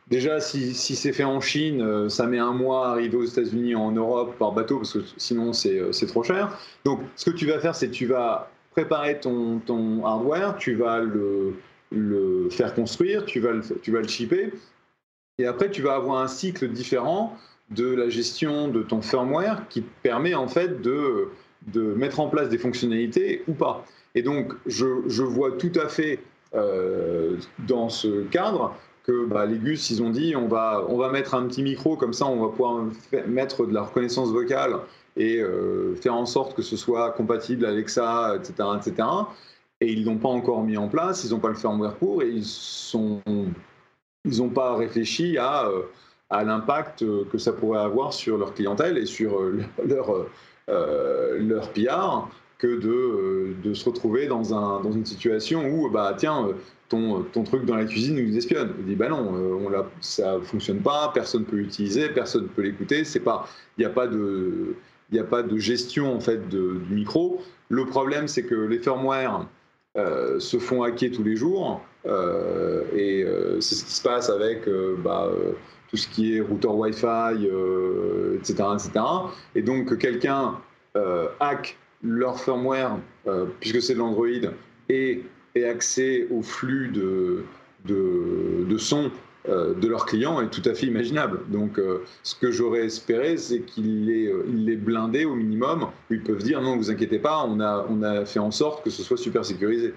[0.07, 3.75] Déjà, si, si c'est fait en Chine, ça met un mois à arriver aux États-Unis,
[3.75, 6.57] en Europe par bateau, parce que sinon c'est trop cher.
[6.85, 10.99] Donc, ce que tu vas faire, c'est tu vas préparer ton, ton hardware, tu vas
[10.99, 11.55] le,
[11.91, 14.07] le faire construire, tu vas le, tu vas le
[15.37, 17.35] et après tu vas avoir un cycle différent
[17.69, 21.29] de la gestion de ton firmware qui permet en fait de,
[21.67, 23.85] de mettre en place des fonctionnalités ou pas.
[24.13, 26.19] Et donc je, je vois tout à fait
[26.53, 31.09] euh, dans ce cadre que bah, les Gus, ils ont dit on va, on va
[31.09, 32.85] mettre un petit micro, comme ça on va pouvoir
[33.27, 34.75] mettre de la reconnaissance vocale
[35.17, 38.53] et euh, faire en sorte que ce soit compatible Alexa, etc.
[38.77, 39.07] etc
[39.81, 42.29] et ils l'ont pas encore mis en place, ils n'ont pas le firmware pour, et
[42.29, 43.19] ils sont,
[44.23, 45.81] ils n'ont pas réfléchi à, euh,
[46.29, 50.27] à l'impact que ça pourrait avoir sur leur clientèle et sur euh, leur,
[50.69, 56.13] euh, leur PR que de, de, se retrouver dans, un, dans une situation où, bah,
[56.15, 56.49] tiens,
[56.87, 58.73] ton, ton truc dans la cuisine nous espionne.
[58.77, 62.61] Il dit, bah non, on ça fonctionne pas, personne ne peut l'utiliser, personne ne peut
[62.61, 63.21] l'écouter, il
[63.79, 64.75] n'y a pas de,
[65.11, 67.41] il a pas de gestion en fait du micro.
[67.69, 69.47] Le problème, c'est que les firmware
[69.97, 71.81] euh, se font hacker tous les jours.
[72.05, 74.67] Euh, et euh, c'est ce qui se passe avec
[75.03, 75.29] bah,
[75.89, 77.47] tout ce qui est routeur Wi-Fi,
[78.37, 78.91] etc., etc.
[79.55, 80.55] Et donc, que quelqu'un
[81.39, 82.97] hack leur firmware,
[83.59, 84.27] puisque c'est de l'Android,
[84.89, 85.23] et
[85.55, 87.43] ait accès au flux de,
[87.85, 89.11] de, son
[89.47, 91.41] de leurs clients est tout à fait imaginable.
[91.49, 96.61] Donc, euh, ce que j'aurais espéré, c'est qu'ils les, euh, au minimum, ils peuvent dire
[96.61, 99.93] non, vous inquiétez pas, on a, fait en sorte que ce soit super sécurisé.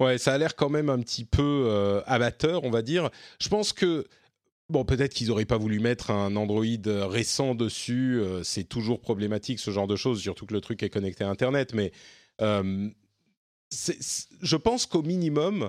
[0.00, 3.10] Ouais, ça a l'air quand même un petit peu amateur, on va dire.
[3.40, 4.04] Je pense que
[4.68, 8.22] Bon, peut-être qu'ils n'auraient pas voulu mettre un Android récent dessus.
[8.42, 11.74] c'est toujours problématique ce genre de choses, surtout que le truc est connecté à Internet.
[11.74, 11.92] Mais
[12.40, 12.90] je
[14.56, 15.68] pense qu'au minimum,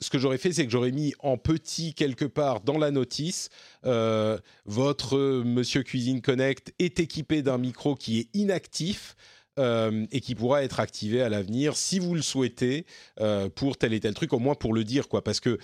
[0.00, 3.48] ce que j'aurais fait, c'est que j'aurais mis en petit quelque part dans la notice,
[3.84, 9.16] euh, votre Monsieur Cuisine Connect est équipé d'un micro qui est inactif.
[9.58, 12.86] Euh, et qui pourra être activé à l'avenir si vous le souhaitez
[13.18, 15.24] euh, pour tel et tel truc, au moins pour le dire, quoi.
[15.24, 15.58] Parce que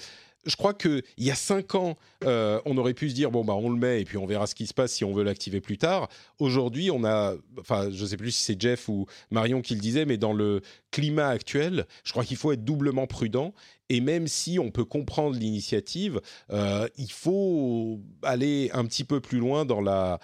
[0.46, 3.54] je crois qu'il y a cinq ans, euh, on aurait pu se dire bon bah
[3.54, 5.60] on le met et puis on verra ce qui se passe si on veut l'activer
[5.60, 6.08] plus tard.
[6.38, 10.04] Aujourd'hui, on a, enfin je sais plus si c'est Jeff ou Marion qui le disait,
[10.04, 13.54] mais dans le climat actuel, je crois qu'il faut être doublement prudent.
[13.90, 19.38] Et même si on peut comprendre l'initiative, euh, il faut aller un petit peu plus
[19.38, 20.20] loin dans la,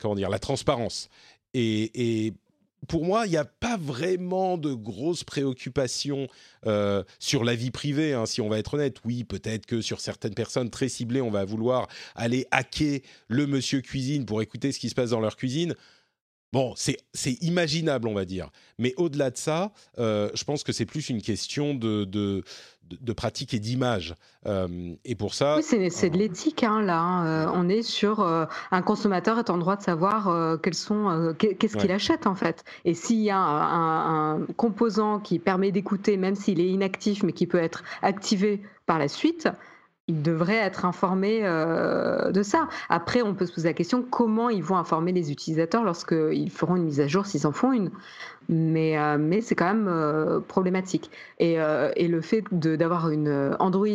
[0.00, 1.08] comment dire, la transparence.
[1.54, 2.32] Et
[2.86, 6.28] pour moi, il n'y a pas vraiment de grosses préoccupations
[6.66, 8.98] euh, sur la vie privée, hein, si on va être honnête.
[9.04, 13.80] Oui, peut-être que sur certaines personnes très ciblées, on va vouloir aller hacker le monsieur
[13.80, 15.74] cuisine pour écouter ce qui se passe dans leur cuisine.
[16.52, 18.50] Bon, c'est imaginable, on va dire.
[18.78, 22.42] Mais au-delà de ça, euh, je pense que c'est plus une question de, de,
[22.88, 24.14] de, pratique et d'image.
[24.46, 25.56] Euh, et pour ça...
[25.58, 27.00] Oui, c'est de l'éthique, hein, là.
[27.00, 27.26] Hein.
[27.26, 31.92] Euh, on est sur un consommateur est en droit de savoir quels sont, qu'est-ce qu'il
[31.92, 32.64] achète, en fait.
[32.86, 37.32] Et s'il y a un, un composant qui permet d'écouter, même s'il est inactif, mais
[37.32, 39.48] qui peut être activé par la suite,
[40.08, 42.68] ils devraient être informés euh, de ça.
[42.88, 46.76] Après, on peut se poser la question comment ils vont informer les utilisateurs lorsqu'ils feront
[46.76, 47.90] une mise à jour, s'ils en font une?
[48.48, 51.10] Mais, euh, mais c'est quand même euh, problématique.
[51.38, 51.58] Et,
[51.96, 53.86] et, le fait d'avoir une Android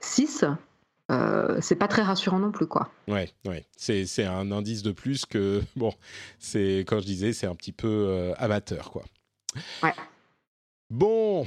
[0.00, 0.44] 6,
[1.60, 2.90] c'est pas très rassurant non plus, quoi.
[3.06, 3.64] Ouais, ouais.
[3.76, 5.92] C'est un indice de plus que bon,
[6.40, 9.04] c'est quand je disais, c'est un petit peu amateur, quoi.
[9.84, 9.94] Ouais.
[10.90, 11.46] Bon,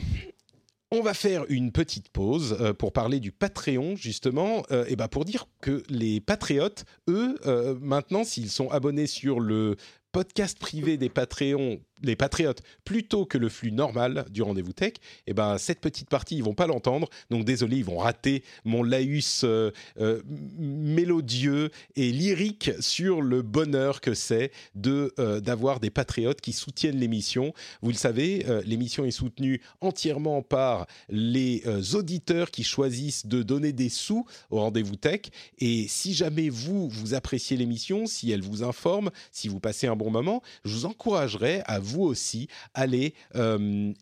[0.95, 5.07] on va faire une petite pause euh, pour parler du Patreon, justement, euh, et ben
[5.07, 9.75] pour dire que les patriotes, eux, euh, maintenant, s'ils sont abonnés sur le
[10.11, 14.93] podcast privé des Patreons les patriotes plutôt que le flux normal du rendez-vous tech,
[15.27, 17.09] eh ben cette petite partie ils vont pas l'entendre.
[17.29, 24.01] Donc désolé, ils vont rater mon laïus euh, euh, mélodieux et lyrique sur le bonheur
[24.01, 27.53] que c'est de euh, d'avoir des patriotes qui soutiennent l'émission.
[27.81, 31.63] Vous le savez, l'émission est soutenue entièrement par les
[31.95, 35.21] auditeurs qui choisissent de donner des sous au rendez-vous tech.
[35.59, 39.95] Et si jamais vous vous appréciez l'émission, si elle vous informe, si vous passez un
[39.95, 43.93] bon moment, je vous encouragerais à vous aussi allez euh,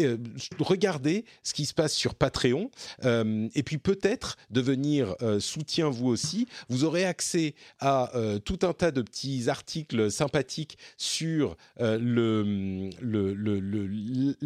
[0.00, 0.16] euh,
[0.58, 2.70] regarder ce qui se passe sur Patreon
[3.04, 6.46] euh, et puis peut-être devenir soutien vous aussi.
[6.68, 8.12] Vous aurez accès à
[8.44, 14.40] tout un tas de petits articles sympathiques sur le, le, le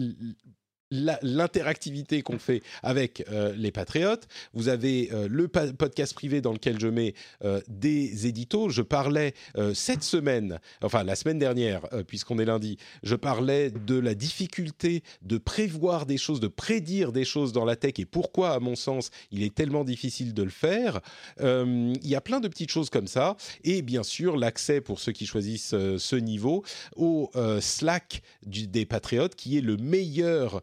[1.23, 4.29] l'interactivité qu'on fait avec euh, les patriotes.
[4.53, 8.69] Vous avez euh, le podcast privé dans lequel je mets euh, des éditos.
[8.69, 9.35] Je parlais
[9.75, 15.39] cette semaine, enfin la semaine dernière, puisqu'on est lundi, je parlais de la difficulté de
[15.39, 19.11] prévoir des choses, de prédire des choses dans la tech et pourquoi, à mon sens,
[19.31, 21.01] il est tellement difficile de le faire.
[21.41, 23.37] il y a plein de petites choses comme ça.
[23.65, 26.65] Et bien sûr, l'accès pour ceux qui choisissent ce niveau
[26.97, 27.31] au
[27.61, 30.63] Slack des patriotes, qui est le meilleur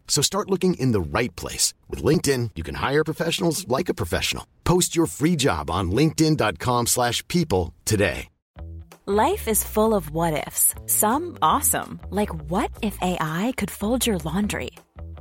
[0.11, 1.73] So start looking in the right place.
[1.89, 4.45] With LinkedIn, you can hire professionals like a professional.
[4.65, 8.27] Post your free job on linkedin.com slash people today.
[9.05, 10.75] Life is full of what-ifs.
[10.85, 14.71] Some awesome, like what if AI could fold your laundry?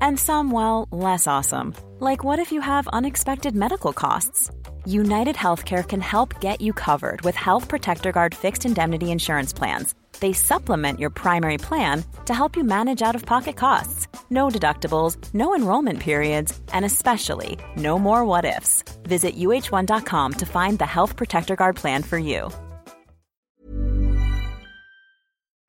[0.01, 4.51] And some, well, less awesome, like what if you have unexpected medical costs?
[4.85, 9.95] United Healthcare can help get you covered with Health Protector Guard fixed indemnity insurance plans
[10.21, 14.07] they supplement your primary plan to help you manage out of pocket costs.
[14.33, 18.85] No deductibles, no enrollment periods, and especially no more what ifs.
[19.03, 22.49] Visit uh1.com to find the Health Protector Guard plan for you.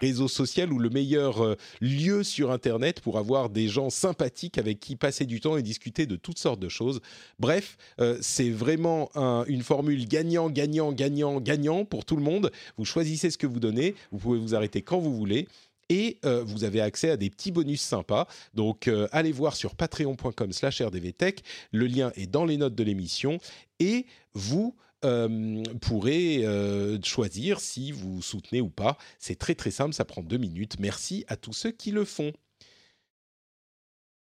[0.01, 4.79] Réseau social ou le meilleur euh, lieu sur Internet pour avoir des gens sympathiques avec
[4.79, 7.01] qui passer du temps et discuter de toutes sortes de choses.
[7.37, 9.11] Bref, euh, c'est vraiment
[9.47, 12.51] une formule gagnant, gagnant, gagnant, gagnant pour tout le monde.
[12.77, 15.47] Vous choisissez ce que vous donnez, vous pouvez vous arrêter quand vous voulez
[15.91, 18.25] et euh, vous avez accès à des petits bonus sympas.
[18.53, 21.43] Donc allez voir sur patreon.com/rdvtech.
[21.73, 23.39] Le lien est dans les notes de l'émission
[23.79, 24.73] et vous
[25.03, 28.97] euh, pourrez euh, choisir si vous soutenez ou pas.
[29.17, 30.79] C'est très très simple, ça prend deux minutes.
[30.79, 32.31] Merci à tous ceux qui le font.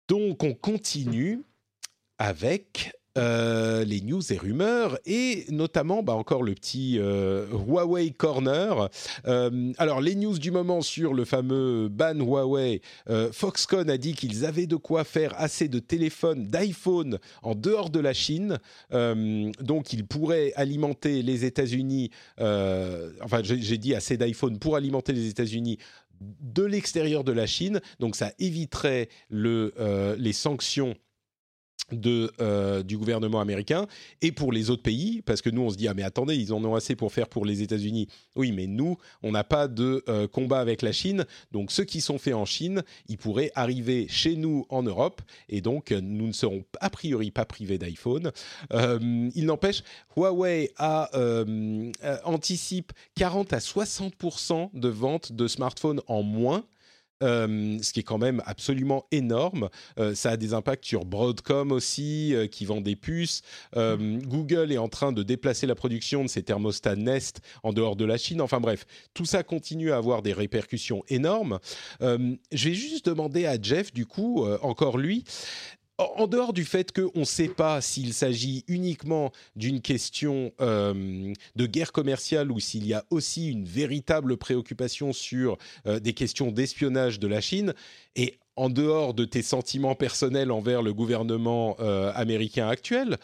[0.08, 1.42] Donc on continue
[2.18, 8.88] avec euh, les news et rumeurs et notamment bah, encore le petit euh, Huawei Corner.
[9.26, 12.80] Euh, alors les news du moment sur le fameux ban Huawei,
[13.32, 18.00] Foxconn a dit qu'ils avaient de quoi faire assez de téléphones, d'iPhone en dehors de
[18.00, 18.58] la Chine,
[18.90, 22.10] donc ils pourraient alimenter les États-Unis.
[22.38, 25.78] enfin j'ai dit assez d'iPhone pour alimenter les États-Unis
[26.20, 29.72] de l'extérieur de la Chine, donc ça éviterait le,
[30.18, 30.94] les sanctions
[31.92, 33.86] de, euh, du gouvernement américain
[34.22, 36.52] et pour les autres pays, parce que nous on se dit ah mais attendez ils
[36.52, 38.08] en ont assez pour faire pour les États-Unis.
[38.34, 42.00] Oui mais nous on n'a pas de euh, combat avec la Chine, donc ceux qui
[42.00, 46.32] sont faits en Chine, ils pourraient arriver chez nous en Europe et donc nous ne
[46.32, 48.32] serons a priori pas privés d'iPhone.
[48.72, 49.82] Euh, il n'empêche,
[50.16, 51.10] Huawei a,
[52.24, 54.14] anticipe 40 à 60
[54.74, 56.64] de ventes de smartphones en moins
[57.22, 59.70] euh, ce qui est quand même absolument énorme.
[59.98, 63.42] Euh, ça a des impacts sur Broadcom aussi, euh, qui vend des puces.
[63.74, 68.04] Google est en train de déplacer la production de ses thermostats Nest en dehors de
[68.04, 68.40] la Chine.
[68.40, 71.58] Enfin bref, tout ça continue à avoir des répercussions énormes.
[72.00, 75.24] je vais juste demander à Jeff, du coup, encore lui,
[75.98, 81.66] en dehors du fait qu'on ne sait pas s'il s'agit uniquement d'une question euh, de
[81.66, 85.56] guerre commerciale ou s'il y a aussi une véritable préoccupation sur
[85.86, 87.74] euh, des questions d'espionnage de la Chine,
[88.14, 91.76] et en dehors de tes sentiments personnels envers le gouvernement
[92.14, 93.18] américain actuel,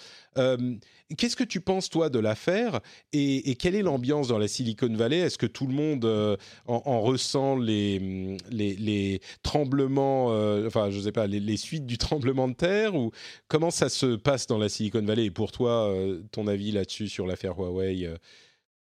[1.17, 2.81] Qu'est-ce que tu penses, toi, de l'affaire
[3.13, 5.19] et, quelle est l'ambiance dans la Silicon Valley?
[5.19, 11.03] Est-ce que tout le monde euh, en, ressent les, les, tremblements, euh, enfin, je ne
[11.03, 13.11] sais pas, les, suites du tremblement de terre ou
[13.49, 15.27] comment ça se passe dans la Silicon Valley?
[15.27, 18.09] Et pour toi, euh, ton avis là-dessus sur l'affaire Huawei,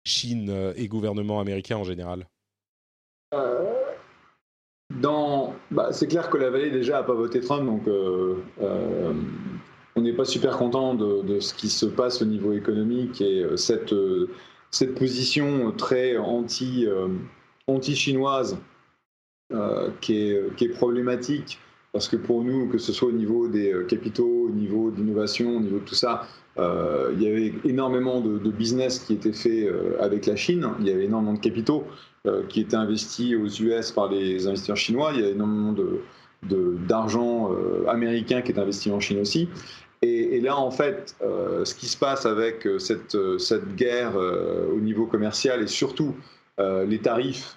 [0.04, 2.26] Chine et gouvernement américain en général?
[4.90, 7.86] Dans, bah, c'est clair que la vallée déjà n'a pas voté Trump, donc
[9.98, 13.56] on n'est pas super content de, ce qui se passe au niveau économique et euh,
[13.56, 14.30] cette, euh,
[14.70, 17.08] cette position très euh,
[17.66, 18.58] anti-chinoise
[20.00, 21.58] qui, est, problématique
[21.92, 25.60] parce que pour nous, que ce soit au niveau des capitaux, au niveau d'innovation, au
[25.60, 26.26] niveau de tout ça,
[26.58, 29.68] il y avait énormément de, business qui était fait
[29.98, 30.68] avec la Chine.
[30.80, 31.84] Il y avait énormément de capitaux
[32.50, 35.12] qui étaient investis aux US par les investisseurs chinois.
[35.14, 35.74] Il y a énormément
[36.42, 37.50] d'argent
[37.88, 39.48] américain qui est investi en Chine aussi.
[40.02, 44.16] Et, là, en fait, euh, ce qui se passe avec euh, cette, euh, cette guerre
[44.16, 46.14] au niveau commercial et surtout
[46.58, 47.56] les tarifs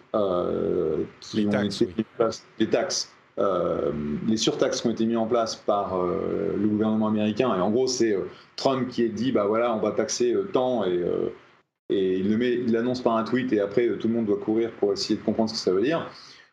[1.21, 3.11] qui les ont taxes, été mis en place, les taxes,
[4.27, 7.55] les surtaxes qui ont été mis en place par le gouvernement américain.
[7.55, 8.15] Et en gros, c'est
[8.57, 11.03] Trump qui est dit, bah voilà, on va taxer tant et,
[11.89, 15.15] et il l'annonce par un tweet et après tout le monde doit courir pour essayer
[15.15, 16.07] de comprendre ce que ça veut dire.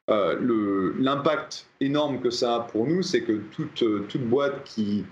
[0.09, 5.05] L'impact énorme que ça a pour nous, c'est que toute, toute boîte qui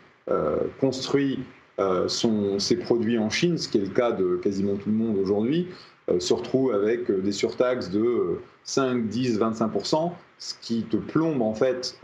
[0.81, 1.39] construit
[1.79, 4.97] euh, son, ses produits en Chine, ce qui est le cas de quasiment tout le
[4.97, 5.69] monde aujourd'hui,
[6.09, 11.55] euh, se retrouve avec des surtaxes de 5, 10, 25%, ce qui te plombe en
[11.55, 12.01] fait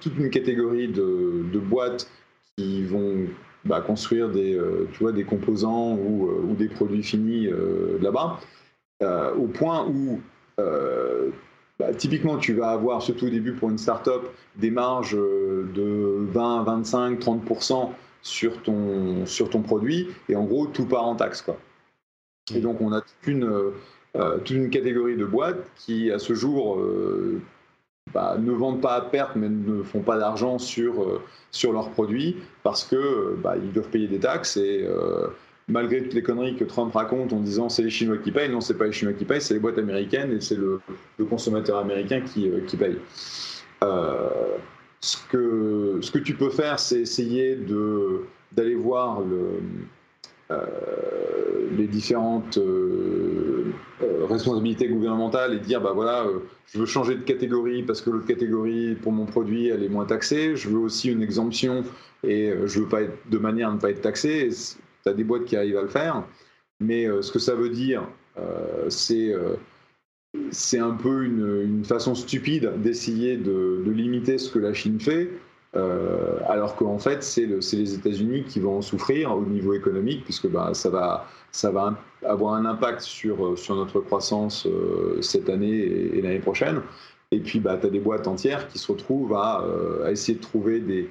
[0.00, 2.10] toute une catégorie de, boîtes
[2.56, 3.26] qui vont
[3.64, 4.58] bah, construire des,
[4.92, 7.48] tu vois, des composants ou, ou des produits finis
[8.00, 8.38] là-bas,
[9.36, 10.20] au point où
[11.80, 14.20] bah, typiquement, tu vas avoir, surtout au début pour une startup,
[14.56, 17.88] des marges euh, de 20, 25, 30%
[18.20, 21.40] sur ton, sur ton produit, et en gros, tout part en taxe.
[21.40, 21.56] Quoi.
[22.54, 26.34] Et donc, on a toute une, euh, toute une catégorie de boîtes qui, à ce
[26.34, 27.40] jour, euh,
[28.12, 32.36] bah, ne vendent pas à perte, mais ne font pas d'argent sur, sur leurs produits
[32.62, 34.86] parce que bah, ils doivent payer des taxes et
[35.70, 38.60] malgré toutes les conneries que Trump raconte en disant c'est les Chinois qui payent, non,
[38.60, 40.80] c'est pas les Chinois qui payent, c'est les boîtes américaines et c'est le,
[41.28, 42.96] consommateur américain qui, euh, paye.
[43.82, 44.28] Euh,
[45.00, 47.56] ce, que, ce que tu peux faire, c'est essayer
[48.52, 50.56] d'aller voir euh,
[51.76, 52.58] les différentes
[54.28, 56.26] responsabilités gouvernementales et dire bah voilà,
[56.66, 60.06] je veux changer de catégorie parce que l'autre catégorie pour mon produit elle est moins
[60.06, 60.56] taxée.
[60.56, 61.84] Je veux aussi une exemption
[62.24, 64.50] et je veux pas être de manière à ne pas être taxé
[65.02, 66.24] tu as des boîtes qui arrivent à le faire.
[66.80, 68.02] Mais euh, ce que ça veut dire,
[68.38, 69.56] euh, c'est euh,
[70.50, 75.28] c'est un peu une, façon stupide d'essayer de, limiter ce que la Chine fait,
[76.48, 80.46] alors qu'en fait, c'est le, les États-Unis qui vont en souffrir au niveau économique, puisque
[80.46, 84.68] bah, ça, va, ça va avoir un impact sur, sur notre croissance
[85.20, 86.80] cette année et, l'année prochaine.
[87.32, 89.64] Et puis, bah, tu as des boîtes entières qui se retrouvent à
[90.12, 91.10] essayer de trouver des,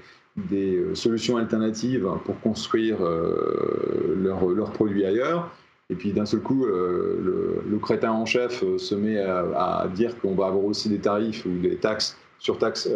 [0.50, 5.52] des euh, solutions alternatives pour construire euh, leurs produits ailleurs.
[5.90, 10.36] Et puis d'un seul coup, euh, le, crétin en chef se met à, dire qu'on
[10.36, 12.90] va avoir aussi des tarifs ou des taxes sur taxes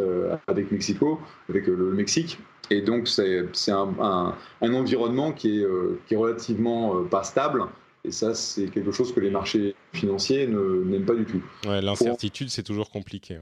[0.47, 1.19] avec Mexico,
[1.49, 2.37] avec le, Mexique.
[2.69, 5.67] Et donc c'est un, environnement qui est,
[6.05, 7.63] qui est relativement pas stable.
[8.05, 11.41] Et ça, c'est quelque chose que les marchés financiers n'aiment pas du tout.
[11.65, 13.39] L'incertitude, c'est toujours compliqué.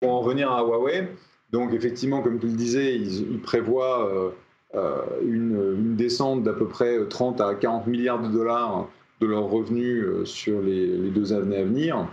[0.00, 1.08] Pour en revenir à Huawei,
[1.52, 4.30] donc effectivement, comme tu le disais, ils, prévoient euh,
[4.74, 8.88] euh, une, descente d'à peu près 30 à 40 milliards de dollars
[9.20, 12.08] de leurs revenus euh, sur les, deux années à venir.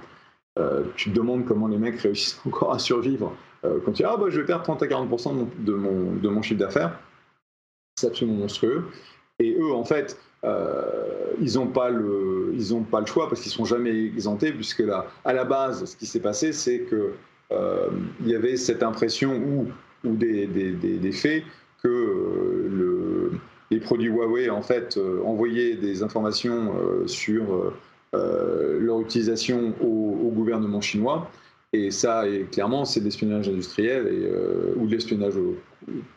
[0.96, 4.28] tu te demandes comment les mecs réussissent encore à survivre quand tu dis ah bah
[4.30, 6.98] je vais perdre 30 à 40% de mon, chiffre d'affaires.
[7.98, 8.86] C'est absolument monstrueux.
[9.40, 12.54] Et eux, en fait, ils n'ont pas, le,
[12.90, 16.06] pas le choix parce qu'ils sont jamais exemptés, puisque là, à la base, ce qui
[16.06, 17.14] s'est passé, c'est que
[17.52, 19.68] il y avait cette impression ou,
[20.04, 21.44] ou des, des, faits
[21.82, 23.32] que euh, le,
[23.72, 26.74] les produits Huawei en fait euh, envoyaient des informations
[27.08, 27.74] sur
[28.14, 31.30] leur utilisation au, gouvernement chinois.
[31.74, 35.36] Et ça, est, clairement, c'est de l'espionnage industriel et, ou de l'espionnage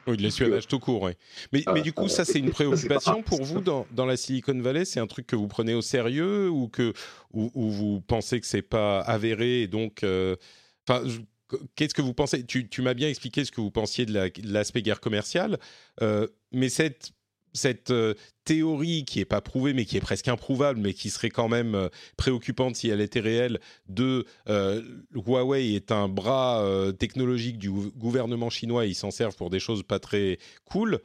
[0.07, 1.13] Oui, de l'espionnage tout court, oui.
[1.53, 4.87] Mais, mais du coup, ça, c'est une préoccupation pour vous dans, dans, la Silicon Valley?
[4.87, 6.95] C'est un truc que vous prenez au sérieux ou que
[7.33, 10.03] ou, vous pensez que c'est pas avéré et donc
[10.89, 11.05] Enfin,
[11.77, 12.45] qu'est-ce que vous pensez?
[12.45, 15.59] Tu, m'as bien expliqué ce que vous pensiez de l'aspect guerre commerciale,
[16.01, 17.13] euh, mais cette
[17.55, 17.93] cette
[18.45, 21.91] théorie qui est pas prouvée, mais qui est presque improuvable, mais qui serait quand même
[22.17, 23.61] préoccupante si elle était réelle,
[23.91, 24.25] de
[25.15, 26.67] Huawei est un bras
[26.99, 31.01] technologique du gouvernement chinois et ils s'en servent pour des choses pas très cool.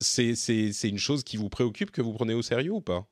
[0.00, 3.06] c'est une chose qui vous préoccupe, que vous prenez au sérieux ou pas?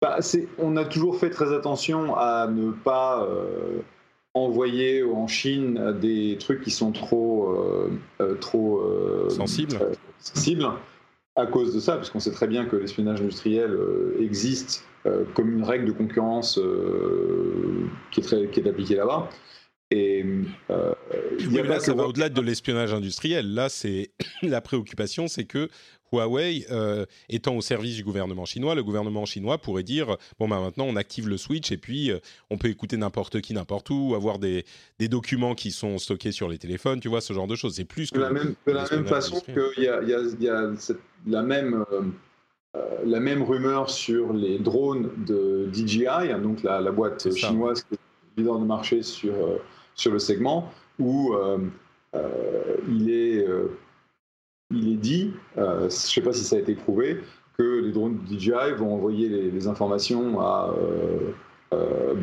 [0.00, 0.20] Bah,
[0.56, 3.28] On a toujours fait très attention à ne pas
[4.36, 9.78] envoyer en Chine des trucs qui sont trop, euh, euh, trop euh, sensibles.
[10.18, 10.68] sensibles
[11.36, 13.78] à cause de ça, parce qu'on sait très bien que l'espionnage industriel
[14.18, 14.86] existe
[15.34, 16.58] comme une règle de concurrence
[18.10, 19.28] qui est, très, qui est appliquée là-bas.
[19.90, 20.24] Et
[20.68, 23.54] là, ça va au-delà de l'espionnage industriel.
[23.54, 24.10] Là, c'est
[24.42, 25.68] la préoccupation, c'est que
[26.12, 30.60] Huawei euh, étant au service du gouvernement chinois, le gouvernement chinois pourrait dire bon ben
[30.60, 32.18] maintenant on active le switch et puis euh,
[32.48, 34.64] on peut écouter n'importe qui n'importe où, avoir des,
[35.00, 37.74] des, documents qui sont stockés sur les téléphones, tu vois ce genre de choses.
[37.74, 40.20] C'est plus que de la même, de la même façon qu'il y a, y a,
[40.38, 40.70] y a
[41.26, 46.92] la même euh, la même rumeur sur les drones de DJI, hein, donc la, la
[46.92, 47.98] boîte chinoise qui est
[48.36, 49.32] leader de marché sur
[49.96, 51.34] sur le segment, où
[52.88, 53.44] il est
[54.70, 57.20] il est dit, euh, je ne sais pas si ça a été prouvé,
[57.58, 61.32] que les drones DJI vont envoyer les, informations à euh,
[61.72, 62.14] euh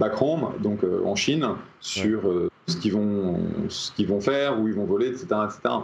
[0.60, 1.48] donc euh, en Chine,
[1.80, 2.32] sur
[2.68, 3.40] ce qu'ils vont,
[3.96, 5.76] qu'ils vont faire, où ils vont voler, etc., etc.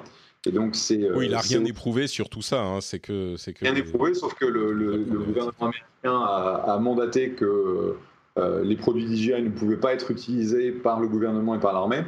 [0.45, 1.11] Et donc c'est.
[1.11, 2.61] oui, il n'a rien éprouvé sur tout ça.
[2.61, 3.65] Hein, c'est que, c'est que.
[3.65, 7.95] Rien éprouvé, sauf que le, gouvernement américain a, mandaté que
[8.63, 12.03] les produits DJI ne pouvaient pas être utilisés par le gouvernement et par l'armée.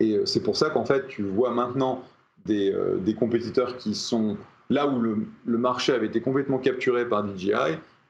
[0.00, 2.02] Et c'est pour ça qu'en fait, tu vois maintenant
[2.48, 4.36] euh, des, compétiteurs qui sont
[4.70, 7.52] là où le, marché avait été complètement capturé par DJI.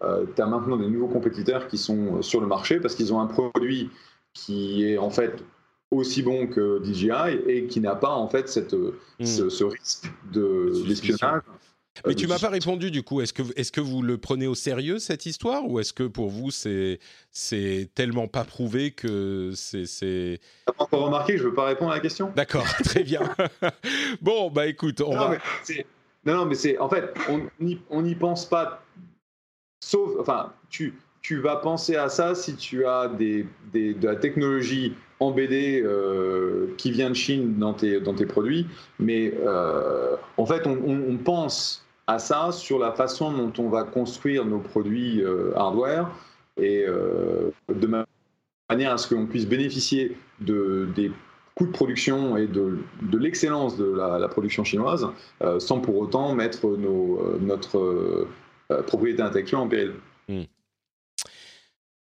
[0.02, 3.12] Euh, tu as maintenant des nouveaux compétiteurs qui sont euh, sur le marché parce qu'ils
[3.12, 3.90] ont un produit
[4.32, 5.42] qui est en fait
[5.90, 9.24] aussi bon que DJI et qui n'a pas en fait cette, hmm.
[9.24, 11.42] ce, risque d'espionnage.
[12.06, 13.20] Mais tu m'as pas répondu du coup.
[13.20, 16.30] Est-ce que, est que vous le prenez au sérieux cette histoire ou est-ce que pour
[16.30, 16.98] vous c'est
[17.30, 20.40] c'est tellement pas prouvé que c'est.
[20.66, 22.32] T'as pas encore remarqué je veux pas répondre à la question.
[22.34, 23.20] D'accord, très bien.
[24.22, 25.38] bon bah écoute, on non, va.
[25.68, 25.86] Mais
[26.24, 27.12] non non mais c'est en fait
[27.90, 28.82] on n'y pense pas.
[29.82, 34.16] Sauf enfin tu tu vas penser à ça si tu as des, des de la
[34.16, 38.66] technologie en BD euh, qui vient de Chine dans tes, produits,
[38.98, 43.84] mais euh, en fait, on, on, pense à ça sur la façon dont on va
[43.84, 46.10] construire nos produits euh, hardware
[46.56, 47.86] et de
[48.68, 51.10] manière à ce qu'on puisse bénéficier de, des
[51.54, 55.06] coûts de production et de, de l'excellence de la, production chinoise
[55.58, 58.26] sans pour autant mettre nos, notre
[58.86, 59.92] propriété intellectuelle en péril.
[60.28, 60.42] Hmm.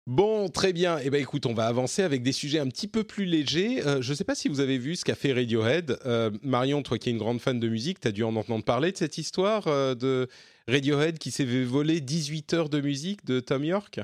[0.06, 0.98] Bon, très bien.
[1.02, 3.82] Eh ben, écoute, on va avancer avec des sujets un petit peu plus légers.
[3.86, 5.98] Euh, je ne sais pas si vous avez vu ce qu'a fait Radiohead.
[6.04, 8.64] Euh, Marion, toi qui es une grande fan de musique, tu as dû en entendre
[8.64, 10.28] parler de cette histoire euh, de
[10.68, 14.00] Radiohead qui s'est volé 18 heures de musique de Tom York?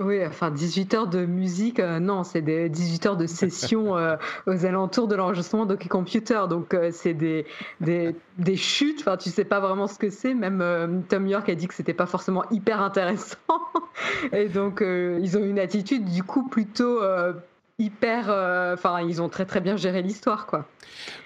[0.00, 4.16] Oui, enfin 18 heures de musique, euh, non, c'est des 18 heures de session euh,
[4.48, 6.46] aux alentours de l'enregistrement d'Hockey Computer.
[6.48, 7.46] Donc euh, c'est des,
[7.80, 10.34] des, des, chutes, enfin tu sais pas vraiment ce que c'est.
[10.34, 13.36] Même Tom York a dit que c'était pas forcément hyper intéressant.
[14.32, 17.00] Et donc ils ont une attitude du coup plutôt
[17.78, 18.30] hyper.
[18.30, 20.68] Euh, enfin, ils ont très très bien géré l'histoire, quoi.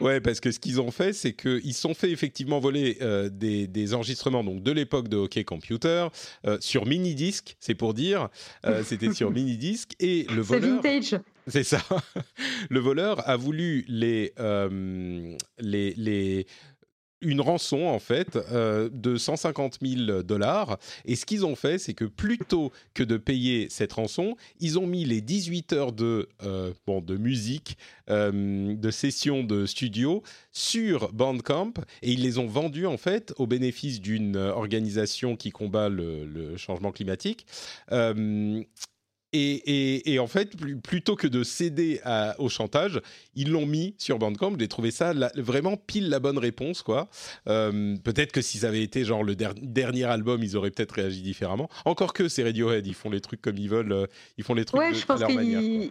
[0.01, 3.67] Ouais, parce que ce qu'ils ont fait, c'est qu'ils sont fait effectivement voler euh, des,
[3.67, 6.09] des, enregistrements donc de l'époque de Hockey Computer
[6.47, 8.29] euh, sur mini disque, c'est pour dire.
[8.85, 10.81] C'était sur mini disque et le voleur.
[10.83, 11.21] C'est vintage.
[11.47, 11.81] C'est ça.
[12.69, 14.35] Le voleur a voulu les,
[15.59, 16.47] les, les
[17.21, 20.79] une rançon en fait euh, de 150 000 dollars.
[21.05, 24.87] Et ce qu'ils ont fait, c'est que plutôt que de payer cette rançon, ils ont
[24.87, 27.77] mis les 18 heures de, euh, bon, de musique,
[28.11, 33.47] euh, de session de studio sur Bandcamp et ils les ont vendus en fait au
[33.47, 37.47] bénéfice d'une organisation qui combat le changement climatique.
[39.33, 42.01] Et, en fait, plutôt que de céder
[42.39, 43.01] au chantage,
[43.35, 44.55] ils l'ont mis sur Bandcamp.
[44.59, 47.09] J'ai trouvé ça vraiment pile la bonne réponse, quoi.
[47.49, 51.69] Euh, peut-être que s'ils avaient été genre le dernier album, ils auraient peut-être réagi différemment.
[51.85, 54.07] Encore que c'est Radiohead, ils font les trucs comme ils veulent, euh,
[54.39, 55.91] ils font les trucs ouais, de, je pense leur manière.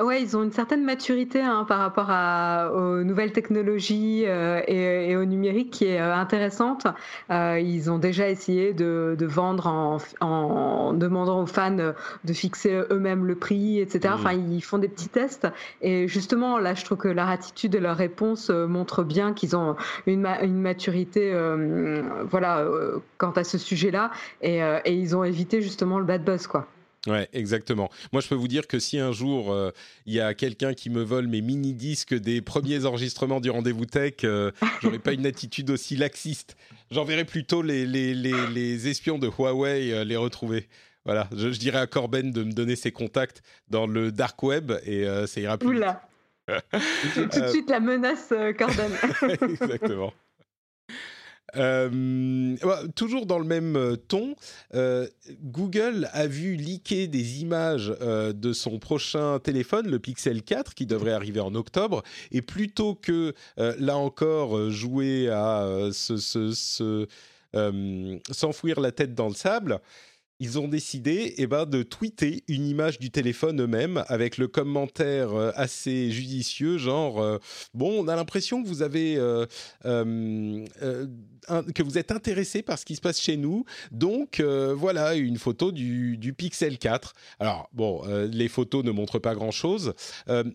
[0.00, 5.16] Ouais, ils ont une certaine maturité hein, par rapport à, aux nouvelles technologies euh, et,
[5.16, 6.86] au numérique qui est euh, intéressante.
[7.32, 12.80] Euh, ils ont déjà essayé de, de vendre en, en, demandant aux fans de fixer
[12.92, 14.10] eux-mêmes le prix, etc.
[14.10, 14.14] Mmh.
[14.14, 15.48] Enfin, ils font des petits tests.
[15.82, 19.74] Et justement, là, je trouve que leur attitude et leur réponse montrent bien qu'ils ont
[20.06, 21.36] une, une maturité,
[22.30, 22.64] voilà,
[23.16, 24.12] quant à ce sujet-là.
[24.42, 26.68] Et, et, ils ont évité justement le bad buzz, quoi.
[27.06, 27.90] Ouais, exactement.
[28.12, 29.70] Moi, je peux vous dire que si un jour euh,
[30.04, 33.86] il y a quelqu'un qui me vole mes mini disques des premiers enregistrements du rendez-vous
[33.86, 34.50] tech, euh,
[34.82, 36.56] j'aurais pas une attitude aussi laxiste.
[36.90, 40.68] J'enverrai plutôt les, les, les, espions de Huawei euh, les retrouver.
[41.04, 45.06] Voilà, je, dirais à Corben de me donner ses contacts dans le dark web et
[45.26, 45.68] ça ira plus.
[45.68, 46.02] Oula.
[47.14, 48.92] Tout de suite la menace, Corben.
[49.48, 50.12] exactement.
[51.56, 52.56] Euh,
[52.94, 54.36] toujours dans le même euh, ton,
[54.74, 55.06] euh,
[55.42, 61.12] Google a vu leaker des images de son prochain téléphone, le Pixel 4, qui devrait
[61.12, 62.02] arriver en octobre.
[62.32, 65.88] Et plutôt que, là encore, jouer à
[68.30, 69.80] s'enfouir la tête dans le sable,
[70.40, 75.34] ils ont décidé eh ben, de tweeter une image du téléphone eux-mêmes avec le commentaire
[75.34, 77.38] euh, assez judicieux, genre euh,
[77.74, 79.46] bon, on a l'impression que vous avez euh,
[79.82, 85.72] que vous êtes intéressé par ce qui se passe chez nous, donc voilà une photo
[85.72, 87.14] du, du, Pixel 4.
[87.40, 89.94] Alors bon, les photos ne montrent pas grand-chose,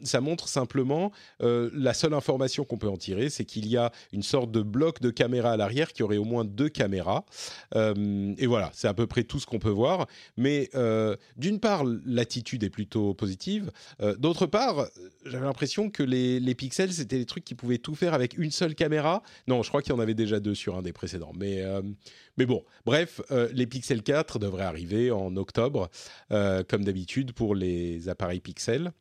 [0.04, 4.22] ça montre simplement la seule information qu'on peut en tirer, c'est qu'il y a une
[4.22, 7.26] sorte de bloc de caméra à l'arrière qui aurait au moins deux caméras,
[7.76, 10.08] et voilà, c'est à peu près tout ce qu'on peut voir.
[10.38, 13.72] Mais euh, d'une part, l'attitude est plutôt positive.
[14.02, 14.88] Euh, d'autre part,
[15.26, 18.76] j'avais l'impression que les, pixels, c'était des trucs qui pouvaient tout faire avec une seule
[18.76, 19.24] caméra.
[19.48, 21.34] Non, je crois qu'il y en avait déjà deux sur un des précédents.
[21.36, 21.82] Mais, euh,
[22.38, 23.22] mais bon, bref,
[23.52, 25.90] les Pixel 4 devraient arriver en octobre,
[26.30, 28.92] comme d'habitude pour les appareils Pixel.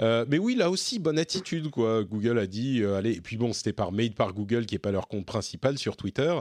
[0.00, 2.04] Euh, mais oui, là aussi, bonne attitude, quoi.
[2.04, 4.80] Google a dit, euh, allez, et puis bon, c'était par made par Google, qui est
[4.80, 6.34] pas leur compte principal sur Twitter.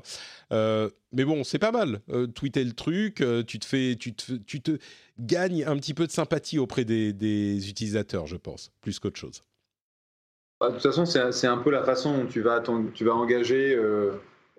[0.53, 2.01] Euh, mais bon, c'est pas mal.
[2.36, 4.78] tweeter le truc, tu te fais, tu te, tu te
[5.20, 9.41] gagnes un petit peu de sympathie auprès des, utilisateurs, je pense, plus qu'autre chose.
[10.60, 12.62] Bah, de toute façon, c'est un peu la façon dont tu vas,
[12.93, 13.78] tu vas engager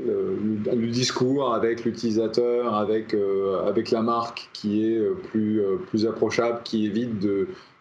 [0.05, 6.07] le, discours avec l'utilisateur, avec, euh, avec la marque qui est euh, plus, euh, plus
[6.07, 7.18] approchable, qui évite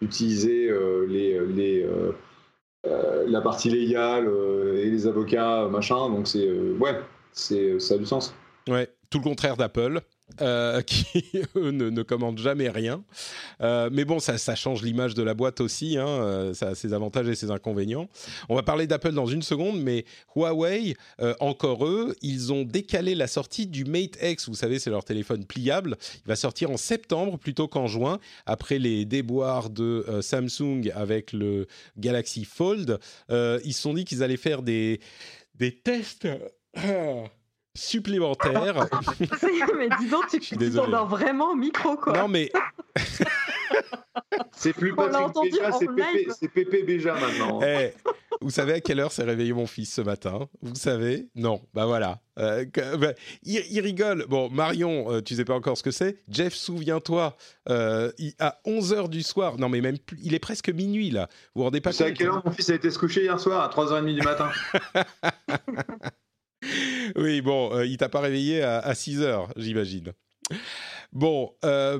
[0.02, 0.72] d'utiliser
[1.08, 1.88] les, les,
[3.28, 4.30] la partie légale
[4.76, 6.10] et les avocats, machin.
[6.10, 7.00] Donc, c'est ouais,
[7.34, 8.34] ça a du sens.
[8.68, 10.02] Ouais, tout le contraire d'Apple.
[10.42, 11.24] Euh, qui
[11.56, 13.04] eux ne, commandent jamais rien.
[13.62, 15.98] Euh, mais bon, ça, ça change l'image de la boîte aussi.
[15.98, 18.08] Hein, euh, ça a ses avantages et ses inconvénients.
[18.48, 20.06] On va parler d'Apple dans une seconde, mais
[20.36, 20.96] Huawei,
[21.40, 24.48] encore eux, ils ont décalé la sortie du Mate X.
[24.48, 25.98] Vous savez, c'est leur téléphone pliable.
[26.26, 31.68] Il va sortir en septembre plutôt qu'en juin, après les déboires de Samsung avec le
[31.98, 33.00] Galaxy Fold.
[33.30, 35.00] ils se sont dit qu'ils allaient faire des,
[35.56, 36.28] des tests
[37.76, 38.88] supplémentaire.
[39.78, 42.14] mais dis donc, tu t'endors vraiment au micro, quoi.
[42.14, 42.52] Non, mais.
[44.52, 45.72] c'est plus Patrick Béja,
[46.32, 47.60] c'est Pépé, Béja maintenant.
[47.62, 47.94] Eh,
[48.42, 50.48] vous savez à quelle heure s'est réveillé mon fils ce matin?
[50.62, 51.28] Vous savez?
[51.36, 52.22] Non, bah voilà.
[52.38, 52.66] Euh,
[52.98, 53.14] bah,
[53.44, 54.26] il, rigole.
[54.28, 56.18] Bon, Marion, euh, tu sais pas encore ce que c'est.
[56.30, 57.36] Jeff, souviens-toi,
[57.70, 61.28] euh, à 11h du soir, non mais même il est presque minuit là.
[61.54, 63.24] Vous vous rendez pas compte C'est à quelle heure mon fils a été se coucher
[63.24, 63.64] hier soir?
[63.64, 64.50] À 3h30 du matin.
[67.16, 70.14] oui, bon, euh, il t'a pas réveillé à, 6 heures, j'imagine.
[71.12, 72.00] Bon, euh,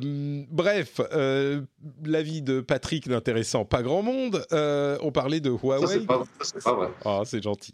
[0.50, 1.62] bref, euh,
[2.04, 4.46] l'avis de Patrick n'intéressant pas grand monde.
[4.52, 5.88] on parlait de Huawei.
[5.88, 6.06] c'est
[6.64, 6.90] pas, vrai.
[7.06, 7.74] Ah, c'est gentil.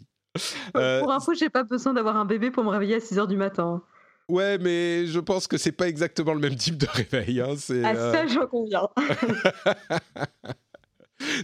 [0.72, 3.36] Pour info, j'ai pas besoin d'avoir un bébé pour me réveiller à 6 heures du
[3.36, 3.82] matin.
[4.28, 7.40] Ouais, mais je pense que c'est pas exactement le même type de réveil.
[7.40, 7.54] Hein.
[7.84, 8.88] Ah, ça, j'en conviens.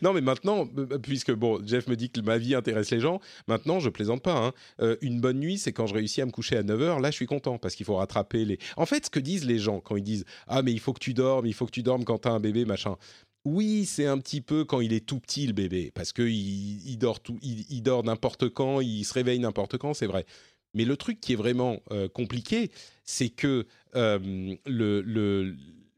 [0.03, 0.67] non, mais maintenant,
[1.03, 4.37] puisque bon, Jeff me dit que ma vie intéresse les gens, maintenant je plaisante pas.
[4.37, 4.53] Hein.
[4.81, 7.01] Euh, une bonne nuit, c'est quand je réussis à me coucher à 9h.
[7.01, 8.59] Là, je suis content parce qu'il faut rattraper les.
[8.77, 11.01] En fait, ce que disent les gens quand ils disent Ah, mais il faut que
[11.01, 12.97] tu dormes, il faut que tu dormes quand tu as un bébé, machin.
[13.45, 16.97] Oui, c'est un petit peu quand il est tout petit le bébé, parce qu'il il
[16.97, 20.27] dort il, dort n'importe quand, il se réveille n'importe quand, c'est vrai.
[20.75, 22.71] Mais le truc qui est vraiment euh, compliqué,
[23.05, 23.67] c'est que
[23.97, 25.57] euh, le, le,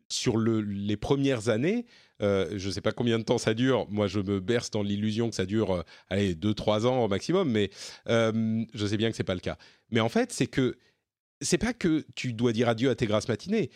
[0.08, 1.84] sur le, les premières années,
[2.22, 3.86] euh, je ne sais pas combien de temps ça dure.
[3.90, 7.50] Moi, je me berce dans l'illusion que ça dure, euh, allez, 2-3 ans au maximum,
[7.50, 7.70] mais
[8.08, 9.58] euh, je sais bien que ce n'est pas le cas.
[9.90, 10.76] Mais en fait, c'est que
[11.40, 13.70] c'est pas que tu dois dire adieu à tes grasses matinées,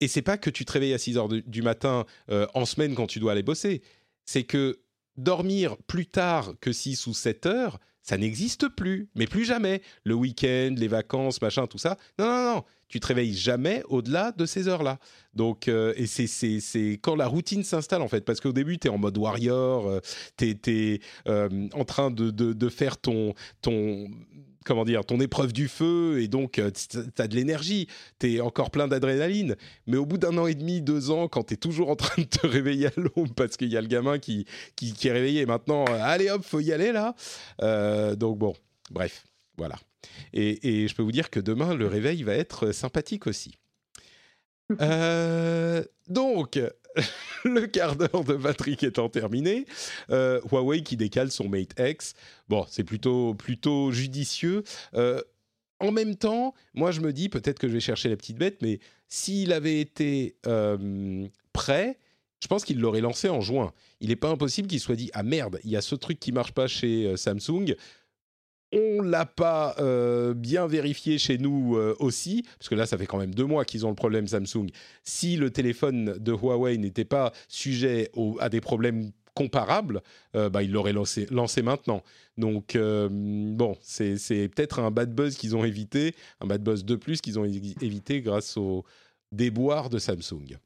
[0.00, 3.06] et c'est pas que tu te réveilles à 6 heures du matin en semaine quand
[3.06, 3.82] tu dois aller bosser.
[4.24, 4.80] C'est que
[5.16, 9.80] dormir plus tard que 6 ou 7 heures, ça n'existe plus, mais plus jamais.
[10.04, 11.96] Le week-end, les vacances, machin, tout ça.
[12.18, 12.64] Non, non, non.
[12.88, 14.98] Tu te réveilles jamais au-delà de ces heures-là.
[15.34, 18.22] Donc, euh, et c'est quand la routine s'installe, en fait.
[18.22, 20.00] Parce qu'au début, tu es en mode warrior, euh,
[20.36, 24.08] tu es, euh, en train de, de, de, faire ton, ton
[24.64, 27.88] comment dire, ton épreuve du feu et donc euh, tu as de l'énergie,
[28.18, 29.56] tu es encore plein d'adrénaline.
[29.86, 32.22] Mais au bout d'un an et demi, deux ans, quand tu es toujours en train
[32.22, 34.46] de te réveiller à l'aube parce qu'il y a le gamin qui,
[34.76, 37.14] qui, est réveillé maintenant, euh, allez hop, faut y aller là.
[37.62, 38.54] Euh, donc bon,
[38.90, 39.24] bref,
[39.56, 39.76] voilà.
[40.32, 43.54] Et, et, je peux vous dire que demain, le réveil va être sympathique aussi.
[46.08, 46.58] donc,
[47.44, 49.66] le quart d'heure de Patrick étant terminé,
[50.08, 52.14] Huawei qui décale son Mate X.
[52.48, 54.62] Bon, c'est plutôt, plutôt judicieux.
[54.94, 58.62] en même temps, moi je me dis, peut-être que je vais chercher la petite bête,
[58.62, 60.36] mais s'il avait été
[61.52, 61.98] prêt,
[62.42, 63.72] je pense qu'il l'aurait lancé en juin.
[64.00, 66.32] Il n'est pas impossible qu'il soit dit ah merde, il y a ce truc qui
[66.32, 67.76] marche pas chez euh, Samsung.
[68.72, 73.06] On l'a pas euh, bien vérifié chez nous euh, aussi, parce que là, ça fait
[73.06, 74.68] quand même deux mois qu'ils ont le problème Samsung.
[75.04, 78.10] Si le téléphone de Huawei n'était pas sujet
[78.40, 80.02] à des problèmes comparables,
[80.34, 82.02] bah, ils l'auraient lancé, lancé, maintenant.
[82.36, 84.18] Donc, bon, c'est
[84.54, 88.20] peut-être un bad buzz qu'ils ont évité, un bad buzz de plus qu'ils ont évité
[88.20, 88.84] grâce au
[89.32, 90.58] déboire de Samsung.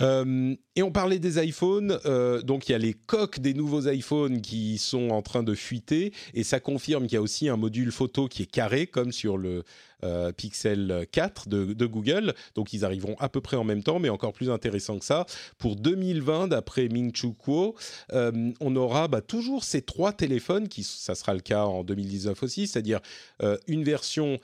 [0.00, 3.88] Euh, et on parlait des iPhones, euh, donc il y a les coques des nouveaux
[3.88, 7.56] iPhones qui sont en train de fuiter, et ça confirme qu'il y a aussi un
[7.56, 9.64] module photo qui est carré, comme sur le
[10.04, 14.10] euh, Pixel 4 de, Google, donc ils arriveront à peu près en même temps, mais
[14.10, 15.24] encore plus intéressant que ça.
[15.56, 17.74] Pour 2020, d'après Ming Chu Kuo,
[18.12, 22.66] on aura bah, toujours ces trois téléphones, qui ça sera le cas en 2019 aussi,
[22.66, 23.00] c'est-à-dire
[23.66, 24.38] une version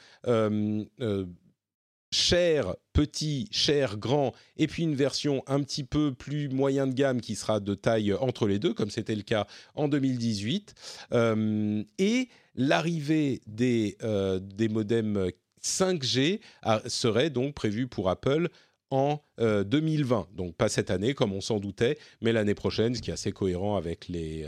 [2.12, 7.20] cher petit, cher grand, et puis une version un petit peu plus moyen de gamme
[7.20, 10.74] qui sera de taille entre les deux, comme c'était le cas en 2018.
[11.12, 15.30] Euh, et l'arrivée des, euh, des modems
[15.62, 16.40] 5G
[16.86, 18.48] serait donc prévue pour Apple
[18.90, 20.18] en 2020.
[20.18, 23.14] Euh, donc pas cette année comme on s'en doutait, mais l'année prochaine, ce qui est
[23.14, 24.46] assez cohérent avec les,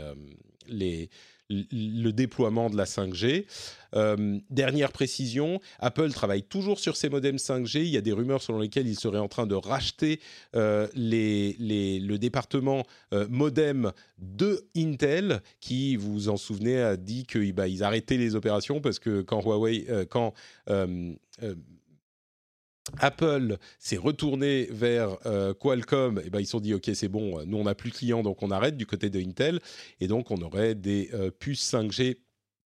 [0.67, 1.09] les,
[1.49, 3.45] le déploiement de la 5G.
[3.95, 7.79] Euh, dernière précision, Apple travaille toujours sur ses modems 5G.
[7.79, 10.19] Il y a des rumeurs selon lesquelles il serait en train de racheter
[10.55, 12.83] euh, le département
[13.13, 18.35] euh, modem de Intel, qui, vous vous en souvenez, a dit qu'ils bah, arrêtaient les
[18.35, 20.33] opérations parce que quand Huawei, quand
[22.99, 27.43] Apple s'est retourné vers euh, Qualcomm, et ben ils se sont dit ok c'est bon,
[27.45, 29.59] nous on n'a plus de clients donc on arrête du côté de Intel
[29.99, 32.17] et donc on aurait des euh, puces 5G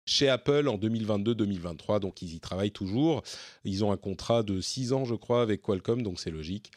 [0.05, 3.23] chez Apple en 2022-2023 donc ils y travaillent toujours.
[3.65, 6.71] Ils ont un contrat de 6 ans je crois avec Qualcomm donc c'est logique.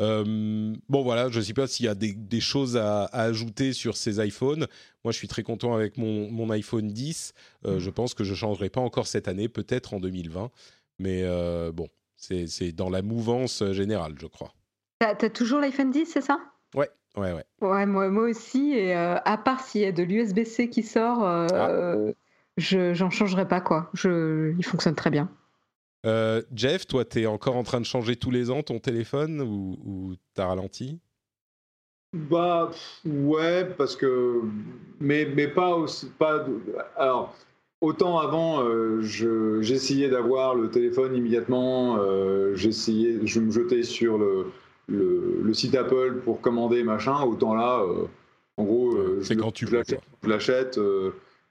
[0.00, 3.96] Euh, bon voilà, je ne sais pas s'il y a des, choses à, ajouter sur
[3.96, 4.68] ces iPhones.
[5.02, 7.34] Moi, je suis très content avec mon, mon iPhone 10.
[7.64, 10.52] Je pense que je ne changerai pas encore cette année, peut-être en 2020.
[11.00, 11.24] Mais
[11.72, 14.52] bon, c'est dans la mouvance euh, générale, je crois.
[14.98, 16.40] T'as as toujours l'iPhone 10, c'est ça?
[16.74, 17.44] Ouais, ouais, ouais.
[17.60, 18.72] Ouais, moi, moi aussi.
[18.72, 22.12] Et euh, à part s'il y a de l'USB-C qui sort, euh, ah.
[22.56, 23.90] je j'en changerai pas, quoi.
[23.94, 25.30] Je, il fonctionne très bien.
[26.54, 29.78] Jeff, toi, tu es encore en train de changer tous les ans ton téléphone ou,
[29.84, 31.00] ou t'as ralenti?
[32.14, 32.70] Bah,
[33.04, 34.42] ouais, parce que.
[34.98, 36.06] Mais, mais pas aussi.
[36.18, 36.46] Pas,
[36.96, 37.36] alors
[37.80, 44.46] Autant avant, euh, j'essayais d'avoir le téléphone immédiatement, euh, j'essayais, je me jetais sur le,
[44.88, 47.22] le, site Apple pour commander machin.
[47.22, 48.06] Autant là, euh,
[48.56, 49.66] en gros, je, quand tu
[50.24, 50.80] l'achète.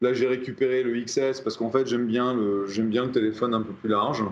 [0.02, 3.54] là, j'ai récupéré le XS parce qu'en fait, j'aime bien le, j'aime bien le téléphone
[3.54, 4.26] un peu plus large.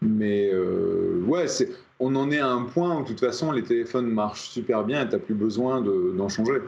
[0.00, 0.52] mais
[1.26, 4.48] ouais, c'est, on en est à un point où de toute façon, les téléphones marchent
[4.48, 6.60] super bien et t'as plus besoin d'en changer.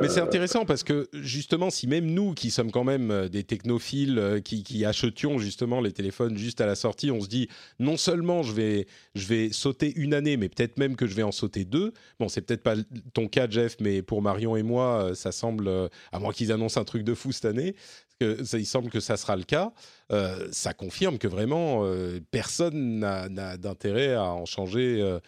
[0.00, 3.28] Mais c'est euh, intéressant parce que justement, si même nous qui sommes quand même euh,
[3.28, 7.48] des technophiles euh, qui, achetions justement les téléphones juste à la sortie, on se dit
[7.78, 11.22] non seulement je vais, je vais sauter une année, mais peut-être même que je vais
[11.22, 11.92] en sauter deux.
[12.18, 12.74] Bon, c'est peut-être pas
[13.12, 15.70] ton cas, Jeff, mais pour Marion et moi, ça semble,
[16.12, 17.74] à moins qu'ils annoncent un truc de fou cette année,
[18.20, 19.72] que ça, il semble que ça sera le cas.
[20.52, 21.88] ça confirme que vraiment
[22.30, 25.18] personne n'a d'intérêt à en changer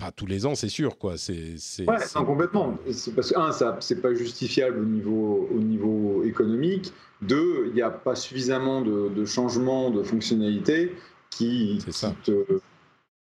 [0.00, 1.16] pas tous les ans, c'est sûr, quoi.
[1.16, 1.54] C'est,
[1.86, 1.96] ouais,
[2.26, 2.78] complètement.
[2.90, 6.92] C'est parce que un, ça, c'est pas justifiable au niveau, au niveau économique.
[7.22, 10.96] Deux, il n'y a pas suffisamment de, de changements de fonctionnalités
[11.28, 11.78] qui,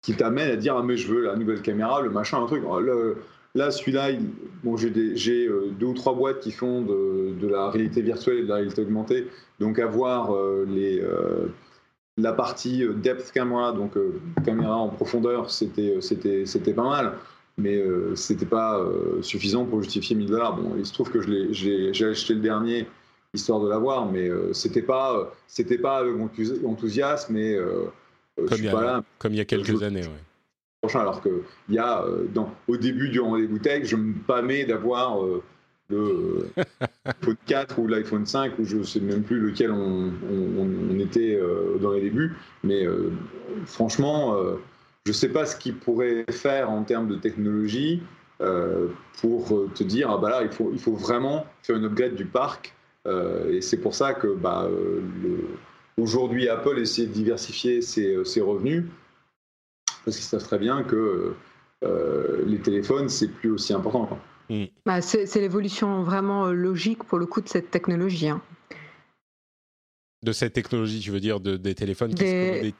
[0.01, 2.63] qui, t'amènent à dire ah mais je veux la nouvelle caméra, le machin, un truc.
[3.55, 4.11] là, celui-là,
[4.63, 8.37] bon, j'ai, j'ai euh, deux ou trois boîtes qui font de, de, la réalité virtuelle
[8.37, 9.27] et de la réalité augmentée.
[9.59, 11.47] Donc avoir euh, les euh,
[12.21, 16.87] la partie euh, depth camera, donc euh, caméra en profondeur, c'était euh, c'était c'était pas
[16.87, 17.13] mal,
[17.57, 17.83] mais
[18.15, 18.81] c'était pas
[19.21, 20.55] suffisant pour justifier 1000 dollars.
[20.55, 22.87] Bon, il se trouve que j'ai acheté le dernier
[23.33, 26.15] histoire de l'avoir, mais c'était pas c'était pas avec
[26.65, 27.57] enthousiasme, mais
[28.35, 30.01] comme, il y a, comme il y a quelques années.
[30.01, 30.95] Ouais.
[30.95, 32.03] Alors que il y a
[32.33, 35.19] dans, au début du rendez-vous tech, je me pâmais d'avoir
[35.91, 40.11] l'iPhone 4 ou l'iPhone 5, ou je ne sais même plus lequel on,
[40.99, 42.35] était euh, dans les débuts.
[42.63, 43.11] Mais euh,
[43.65, 44.55] franchement, euh,
[45.05, 48.01] je ne sais pas ce qu'ils pourraient faire en termes de technologie
[49.21, 52.25] pour te dire, ah bah là, il faut, il faut vraiment faire une upgrade du
[52.25, 52.73] parc.
[53.05, 54.67] et c'est pour ça que bah,
[55.95, 58.85] aujourd'hui Apple essaie de diversifier ses, revenus
[60.03, 61.35] parce qu'ils savent très bien que
[62.47, 64.19] les téléphones, c'est plus aussi important.
[64.49, 64.65] Mm.
[64.85, 68.29] Bah, c'est l'évolution vraiment logique pour le coup de cette technologie.
[68.29, 68.41] Hein.
[70.23, 72.71] De cette technologie, tu veux dire, de, des téléphones qui se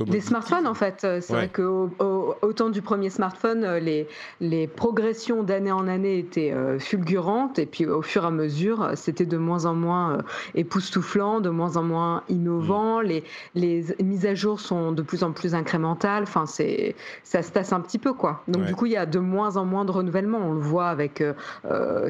[0.00, 1.04] des smartphones, en fait.
[1.04, 4.08] Euh, c'est vrai qu'au au, temps du premier smartphone, euh, les,
[4.40, 7.60] les progressions d'année en année étaient euh, fulgurantes.
[7.60, 10.18] Et puis, au fur et à mesure, c'était de moins en moins
[10.56, 13.02] époustouflant, de moins en moins innovant.
[13.02, 13.06] Mm.
[13.06, 13.24] Les,
[13.54, 16.24] les mises à jour sont de plus en plus incrémentales.
[16.24, 18.42] Enfin, c'est, ça se tasse un petit peu, quoi.
[18.48, 20.38] Donc, du coup, il y a de moins en moins de renouvellement.
[20.38, 21.22] On le voit avec.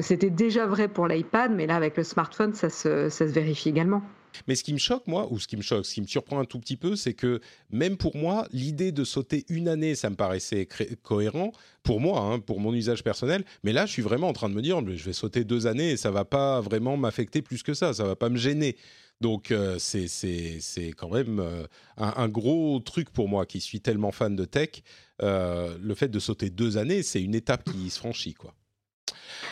[0.01, 3.69] c'était déjà vrai pour l'iPad, mais là, avec le smartphone, ça se, ça se vérifie
[3.69, 4.01] également.
[4.47, 6.39] Mais ce qui me choque, moi, ou ce qui me choque, ce qui me surprend
[6.39, 10.09] un tout petit peu, c'est que même pour moi, l'idée de sauter une année, ça
[10.09, 10.67] me paraissait
[11.03, 11.51] cohérent
[11.83, 13.43] pour moi, hein, pour mon usage personnel.
[13.63, 15.91] Mais là, je suis vraiment en train de me dire, je vais sauter deux années
[15.91, 18.75] et ça va pas vraiment m'affecter plus que ça, ça va pas me gêner.
[19.21, 21.65] Donc euh, c'est quand même euh,
[21.97, 24.83] un, gros truc pour moi qui suis tellement fan de tech.
[25.21, 28.53] Euh, le fait de sauter deux années, c'est une étape qui se franchit, quoi.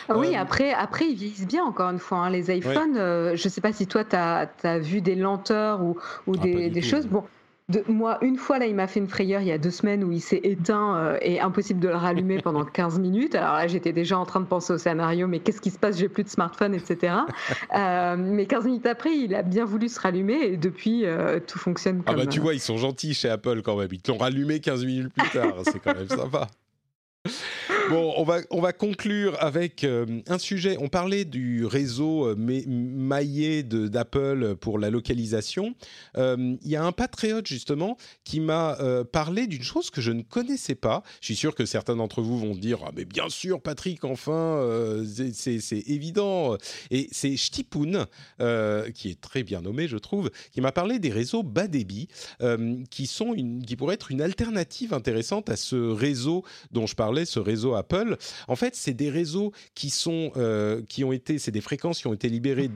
[0.08, 2.18] Ah oui, euh, après, après, ils vieillissent bien, encore une fois.
[2.18, 2.30] Hein.
[2.30, 5.96] Les iPhones, euh, je ne sais pas si toi, tu as, vu des lenteurs ou,
[6.26, 7.06] ou ah, des, choses.
[7.06, 7.24] Bon,
[7.70, 10.04] de, moi, une fois, là, il m'a fait une frayeur il y a deux semaines
[10.04, 13.34] où il s'est éteint euh, et impossible de le rallumer pendant 15 minutes.
[13.34, 15.96] Alors là, j'étais déjà en train de penser au scénario, mais qu'est-ce qui se passe?
[15.96, 17.14] J'ai plus de smartphone, etc.
[18.18, 21.04] mais 15 minutes après, il a bien voulu se rallumer et depuis,
[21.46, 22.14] tout fonctionne comme...
[22.14, 23.88] Ah bah tu vois, ils sont gentils chez Apple quand même.
[23.90, 25.54] Ils te l'ont rallumé 15 minutes plus tard.
[25.64, 26.48] C'est quand même sympa.
[27.90, 30.76] Bon, on va, on va conclure avec euh, un sujet.
[30.80, 35.74] On parlait du réseau euh, maillé d'Apple pour la localisation.
[36.16, 38.78] Euh, il y a un patriote, justement, qui m'a
[39.12, 41.02] parlé d'une chose que je ne connaissais pas.
[41.20, 45.02] Je suis sûr que certains d'entre vous vont dire ah, Mais bien sûr, Patrick, enfin,
[45.34, 46.56] c'est évident.
[46.90, 48.06] Et c'est Shtipoun,
[48.94, 52.08] qui est très bien nommé, je trouve, qui m'a parlé des réseaux bas débit,
[52.90, 53.34] qui, sont
[53.66, 58.16] qui pourraient être une alternative intéressante à ce réseau dont je parlais, ce réseau Apple.
[58.48, 62.14] En fait, c'est des réseaux qui sont, euh, ont été, c'est des fréquences qui ont
[62.14, 62.70] été libérées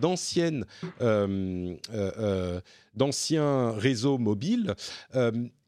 [1.01, 2.61] euh, euh,
[2.95, 4.75] d'anciens réseaux mobiles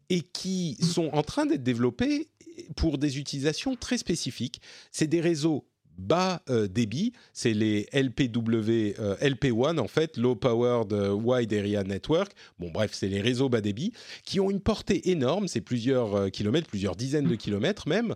[0.08, 2.28] et qui sont en train d'être développés
[2.76, 4.60] pour des utilisations très spécifiques.
[4.90, 5.64] C'est des réseaux
[6.00, 12.32] bas débit, c'est les LPW, LP1 en fait, Low Powered Wide Area Network.
[12.58, 13.92] Bon bref, c'est les réseaux bas débit
[14.24, 18.14] qui ont une portée énorme, c'est plusieurs kilomètres, plusieurs dizaines de kilomètres même,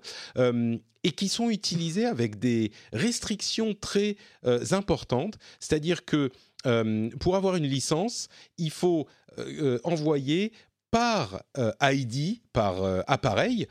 [1.04, 4.16] et qui sont utilisés avec des restrictions très
[4.46, 5.38] euh, importantes.
[5.60, 6.30] C'est-à-dire que
[6.66, 8.28] euh, pour avoir une licence,
[8.58, 9.06] il faut
[9.38, 10.52] euh, envoyer
[10.94, 11.42] par
[11.82, 12.76] ID, par
[13.08, 13.66] appareil,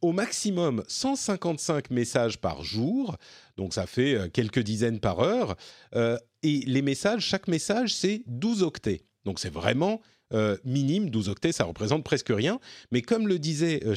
[0.00, 3.16] au maximum 155 messages par jour,
[3.56, 5.56] donc ça fait quelques dizaines par heure,
[5.92, 9.02] et les messages, chaque message, c'est 12 octets.
[9.24, 10.00] Donc c'est vraiment
[10.32, 12.58] euh, minime, 12 octets, ça représente presque rien.
[12.90, 13.94] Mais comme le disait euh,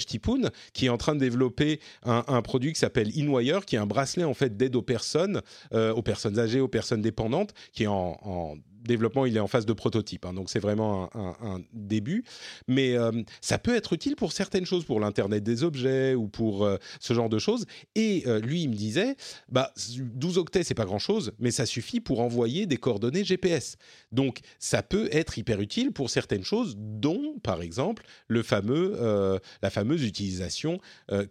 [0.74, 4.24] qui est en train de développer un, produit qui s'appelle InWire, qui est un bracelet
[4.24, 5.42] en fait d'aide aux personnes,
[5.74, 9.66] euh, aux personnes âgées, aux personnes dépendantes, qui est en développement, il est en phase
[9.66, 12.24] de prototype, hein, donc c'est vraiment un, début.
[12.68, 13.12] Mais euh,
[13.42, 17.14] ça peut être utile pour certaines choses, pour l'Internet des objets ou pour euh, ce
[17.14, 17.66] genre de choses.
[17.96, 19.16] Et euh, lui, il me disait,
[19.50, 23.78] bah, 12 octets, c'est pas grand-chose, mais ça suffit pour envoyer des coordonnées GPS.
[24.12, 29.70] Donc ça peut être hyper utile pour certaines choses, dont, par exemple, le fameux, la
[29.70, 30.80] fameuse utilisation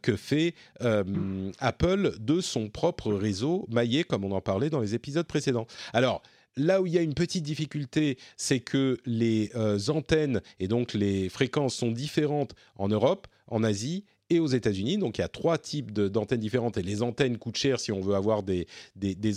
[0.03, 5.27] que fait Apple de son propre réseau maillé, comme on en parlait dans les épisodes
[5.27, 5.67] précédents.
[5.93, 6.23] Alors,
[6.59, 10.93] Là où il y a une petite difficulté, c'est que les euh, antennes et donc
[10.93, 14.99] les fréquences sont différentes en Europe, en Asie et aux États-Unis.
[14.99, 18.01] Donc il y a trois types d'antennes différentes et les antennes coûtent cher si on
[18.01, 18.67] veut avoir des,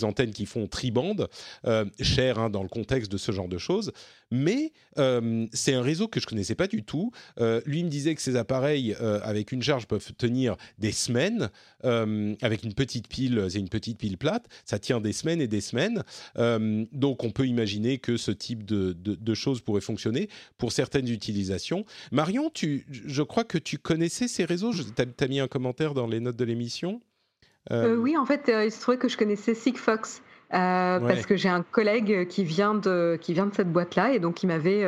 [0.04, 1.28] antennes qui font tribande,
[1.66, 3.92] euh, cher hein, dans le contexte de ce genre de choses.
[4.30, 7.12] Mais euh, c'est un réseau que je connaissais pas du tout.
[7.38, 11.50] Euh, lui me disait que ces appareils avec une charge peuvent tenir des semaines.
[11.82, 15.60] avec une petite pile, c'est une petite pile plate, ça tient des semaines et des
[15.60, 16.02] semaines.
[16.92, 20.28] donc on peut imaginer que ce type de, choses pourrait fonctionner
[20.58, 21.84] pour certaines utilisations.
[22.10, 24.72] Marion, je crois que tu connaissais ces réseaux.
[24.94, 27.00] Tu as, mis un commentaire dans les notes de l'émission
[27.70, 30.22] euh, euh, Oui, en fait, euh, il se trouvait que je connaissais Sigfox.
[30.50, 34.42] parce que j'ai un collègue qui vient de, qui vient de cette boîte-là et donc
[34.42, 34.84] il m'avait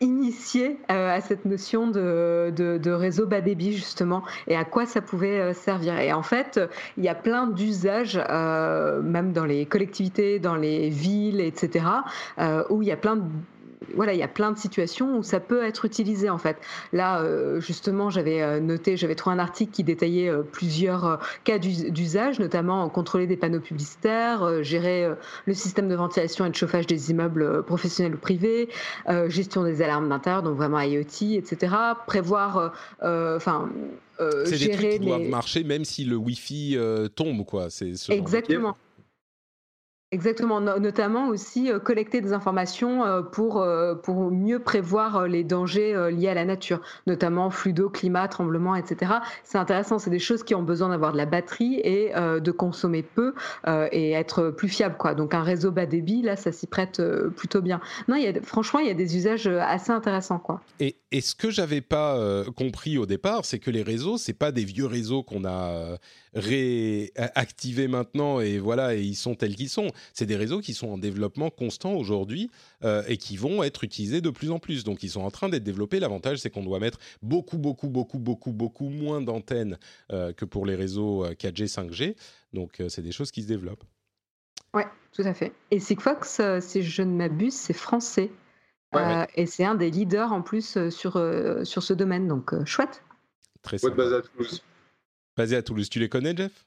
[0.00, 5.52] initié à cette notion de, de, réseau bas débit justement et à quoi ça pouvait
[5.52, 5.98] servir.
[5.98, 6.60] Et en fait,
[6.96, 11.86] il y a plein d'usages, même dans les collectivités, dans les villes, etc.,
[12.68, 13.24] où il y a plein de
[13.94, 16.56] voilà, il y a plein de situations où ça peut être utilisé en fait.
[16.92, 17.24] Là,
[17.60, 23.36] justement, j'avais noté, j'avais trouvé un article qui détaillait plusieurs cas d'usage, notamment contrôler des
[23.36, 25.08] panneaux publicitaires, gérer
[25.46, 28.68] le système de ventilation et de chauffage des immeubles professionnels ou privés,
[29.28, 31.74] gestion des alarmes d'intérieur, donc vraiment IoT, etc.
[32.06, 32.72] Prévoir,
[33.02, 33.70] enfin
[34.20, 37.70] euh, c'est des trucs qui doivent marcher même si le Wi-Fi euh, tombe, quoi.
[37.70, 38.76] C'est Exactement.
[40.12, 45.94] Exactement, notamment aussi euh, collecter des informations euh, pour, euh, pour mieux prévoir les dangers
[46.10, 49.12] liés à la nature, notamment flux d'eau, climat, tremblements, etc.
[49.44, 53.02] C'est intéressant, c'est des choses qui ont besoin d'avoir de la batterie et de consommer
[53.02, 53.34] peu
[53.66, 54.96] et être plus fiable.
[54.98, 55.14] Quoi.
[55.14, 57.00] Donc un réseau bas débit, là, ça s'y prête
[57.36, 57.80] plutôt bien.
[58.08, 60.38] Non, franchement, il y a des usages assez intéressants.
[60.38, 60.60] Quoi.
[60.80, 64.50] Et, et ce que j'avais pas compris au départ, c'est que les réseaux, c'est pas
[64.50, 65.98] des vieux réseaux qu'on a
[66.34, 69.88] réactivés maintenant et voilà, et ils sont tels qu'ils sont.
[70.12, 72.50] C'est des réseaux qui sont en développement constant aujourd'hui
[72.84, 74.84] euh, et qui vont être utilisés de plus en plus.
[74.84, 76.00] Donc ils sont en train d'être développés.
[76.00, 79.78] L'avantage, c'est qu'on doit mettre beaucoup, beaucoup, beaucoup, beaucoup, beaucoup moins d'antennes
[80.12, 82.16] euh, que pour les réseaux 4G, euh, 5G.
[82.52, 83.84] Donc c'est des choses qui se développent.
[84.74, 85.52] Ouais, tout à fait.
[85.70, 88.30] Et Sigfox, si je ne m'abuse, c'est français.
[89.36, 91.12] Et c'est un des leaders en plus sur,
[91.64, 92.26] sur ce domaine.
[92.26, 93.04] Donc chouette.
[93.62, 93.96] Très sympa
[95.36, 95.88] basé à Toulouse.
[95.88, 96.66] Tu les connais, Jeff?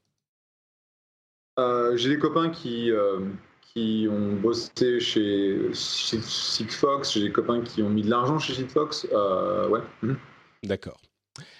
[1.59, 3.19] Euh, J'ai des copains qui, euh,
[3.61, 7.13] qui ont bossé chez, Sigfox.
[7.13, 9.07] J'ai des copains qui ont mis de l'argent chez Sigfox.
[9.11, 9.81] Euh, ouais.
[10.01, 10.17] Mhm.
[10.63, 10.99] D'accord.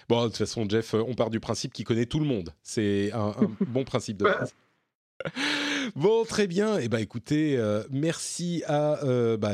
[0.09, 2.53] Bon, de toute façon, Jeff, on part du principe qu'il connaît tout le monde.
[2.61, 3.33] C'est un,
[3.67, 4.53] bon principe de base.
[5.95, 6.77] Bon, très bien.
[6.79, 9.53] Eh ben, écoutez, euh, merci à euh, bah,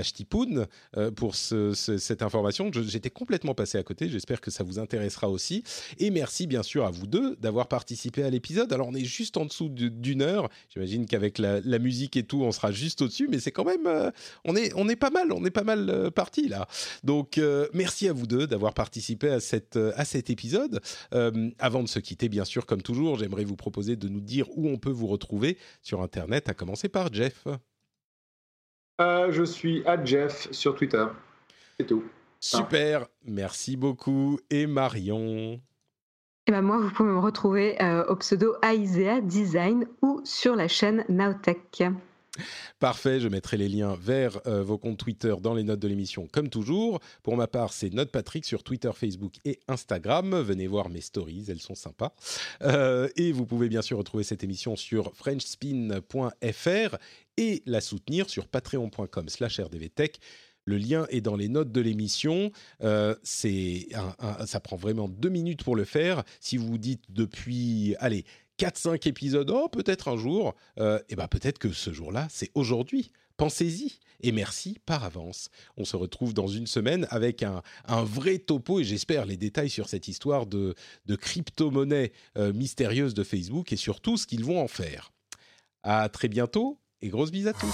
[0.97, 2.71] euh, pour cette information.
[2.71, 4.09] J'étais complètement passé à côté.
[4.09, 5.63] J'espère que ça vous intéressera aussi.
[5.97, 8.71] Et merci bien sûr à vous deux d'avoir participé à l'épisode.
[8.73, 10.49] Alors, on est juste en dessous d'une heure.
[10.73, 13.27] J'imagine qu'avec la, musique et tout, on sera juste au-dessus.
[13.29, 14.11] Mais c'est quand même, euh,
[14.45, 16.67] on est, on est pas mal, on est pas mal parti là.
[17.03, 17.39] Donc,
[17.73, 20.81] merci à vous deux d'avoir participé à cette, à cet épisode.
[21.59, 24.67] avant de se quitter, bien sûr, comme toujours, j'aimerais vous proposer de nous dire où
[24.67, 27.47] on peut vous retrouver sur Internet Internet, à commencer par Jeff.
[28.99, 31.05] Euh, je suis à Jeff sur Twitter.
[31.79, 32.03] C'est tout.
[32.41, 34.37] Super, merci beaucoup.
[34.49, 35.61] Et Marion
[36.47, 40.55] et eh ben moi, vous pouvez me retrouver euh, au pseudo Aisea Design ou sur
[40.55, 41.83] la chaîne Nowtech.
[42.79, 46.27] Parfait, je mettrai les liens vers euh, vos comptes Twitter dans les notes de l'émission
[46.31, 46.99] comme toujours.
[47.23, 50.39] Pour ma part, c'est Note Patrick sur Twitter, Facebook et Instagram.
[50.41, 52.13] Venez voir mes stories, elles sont sympas.
[52.61, 56.97] Euh, et vous pouvez bien sûr retrouver cette émission sur frenchspin.fr
[57.37, 60.19] et la soutenir sur patreon.com slash rdvtech.
[60.65, 62.51] Le lien est dans les notes de l'émission.
[62.83, 66.23] Euh, ça prend vraiment deux minutes pour le faire.
[66.39, 68.23] Si vous vous dites depuis, allez,
[68.59, 72.51] 4-5 épisodes, oh peut-être un jour, et euh, eh ben peut-être que ce jour-là, c'est
[72.55, 73.11] aujourd'hui.
[73.37, 75.49] Pensez-y et merci par avance.
[75.77, 77.61] On se retrouve dans une semaine avec un,
[78.03, 83.23] vrai topo et j'espère les détails sur cette histoire de, de crypto-monnaie euh, mystérieuse de
[83.23, 85.13] Facebook et surtout ce qu'ils vont en faire.
[85.83, 87.73] À très bientôt et grosse bise à tous.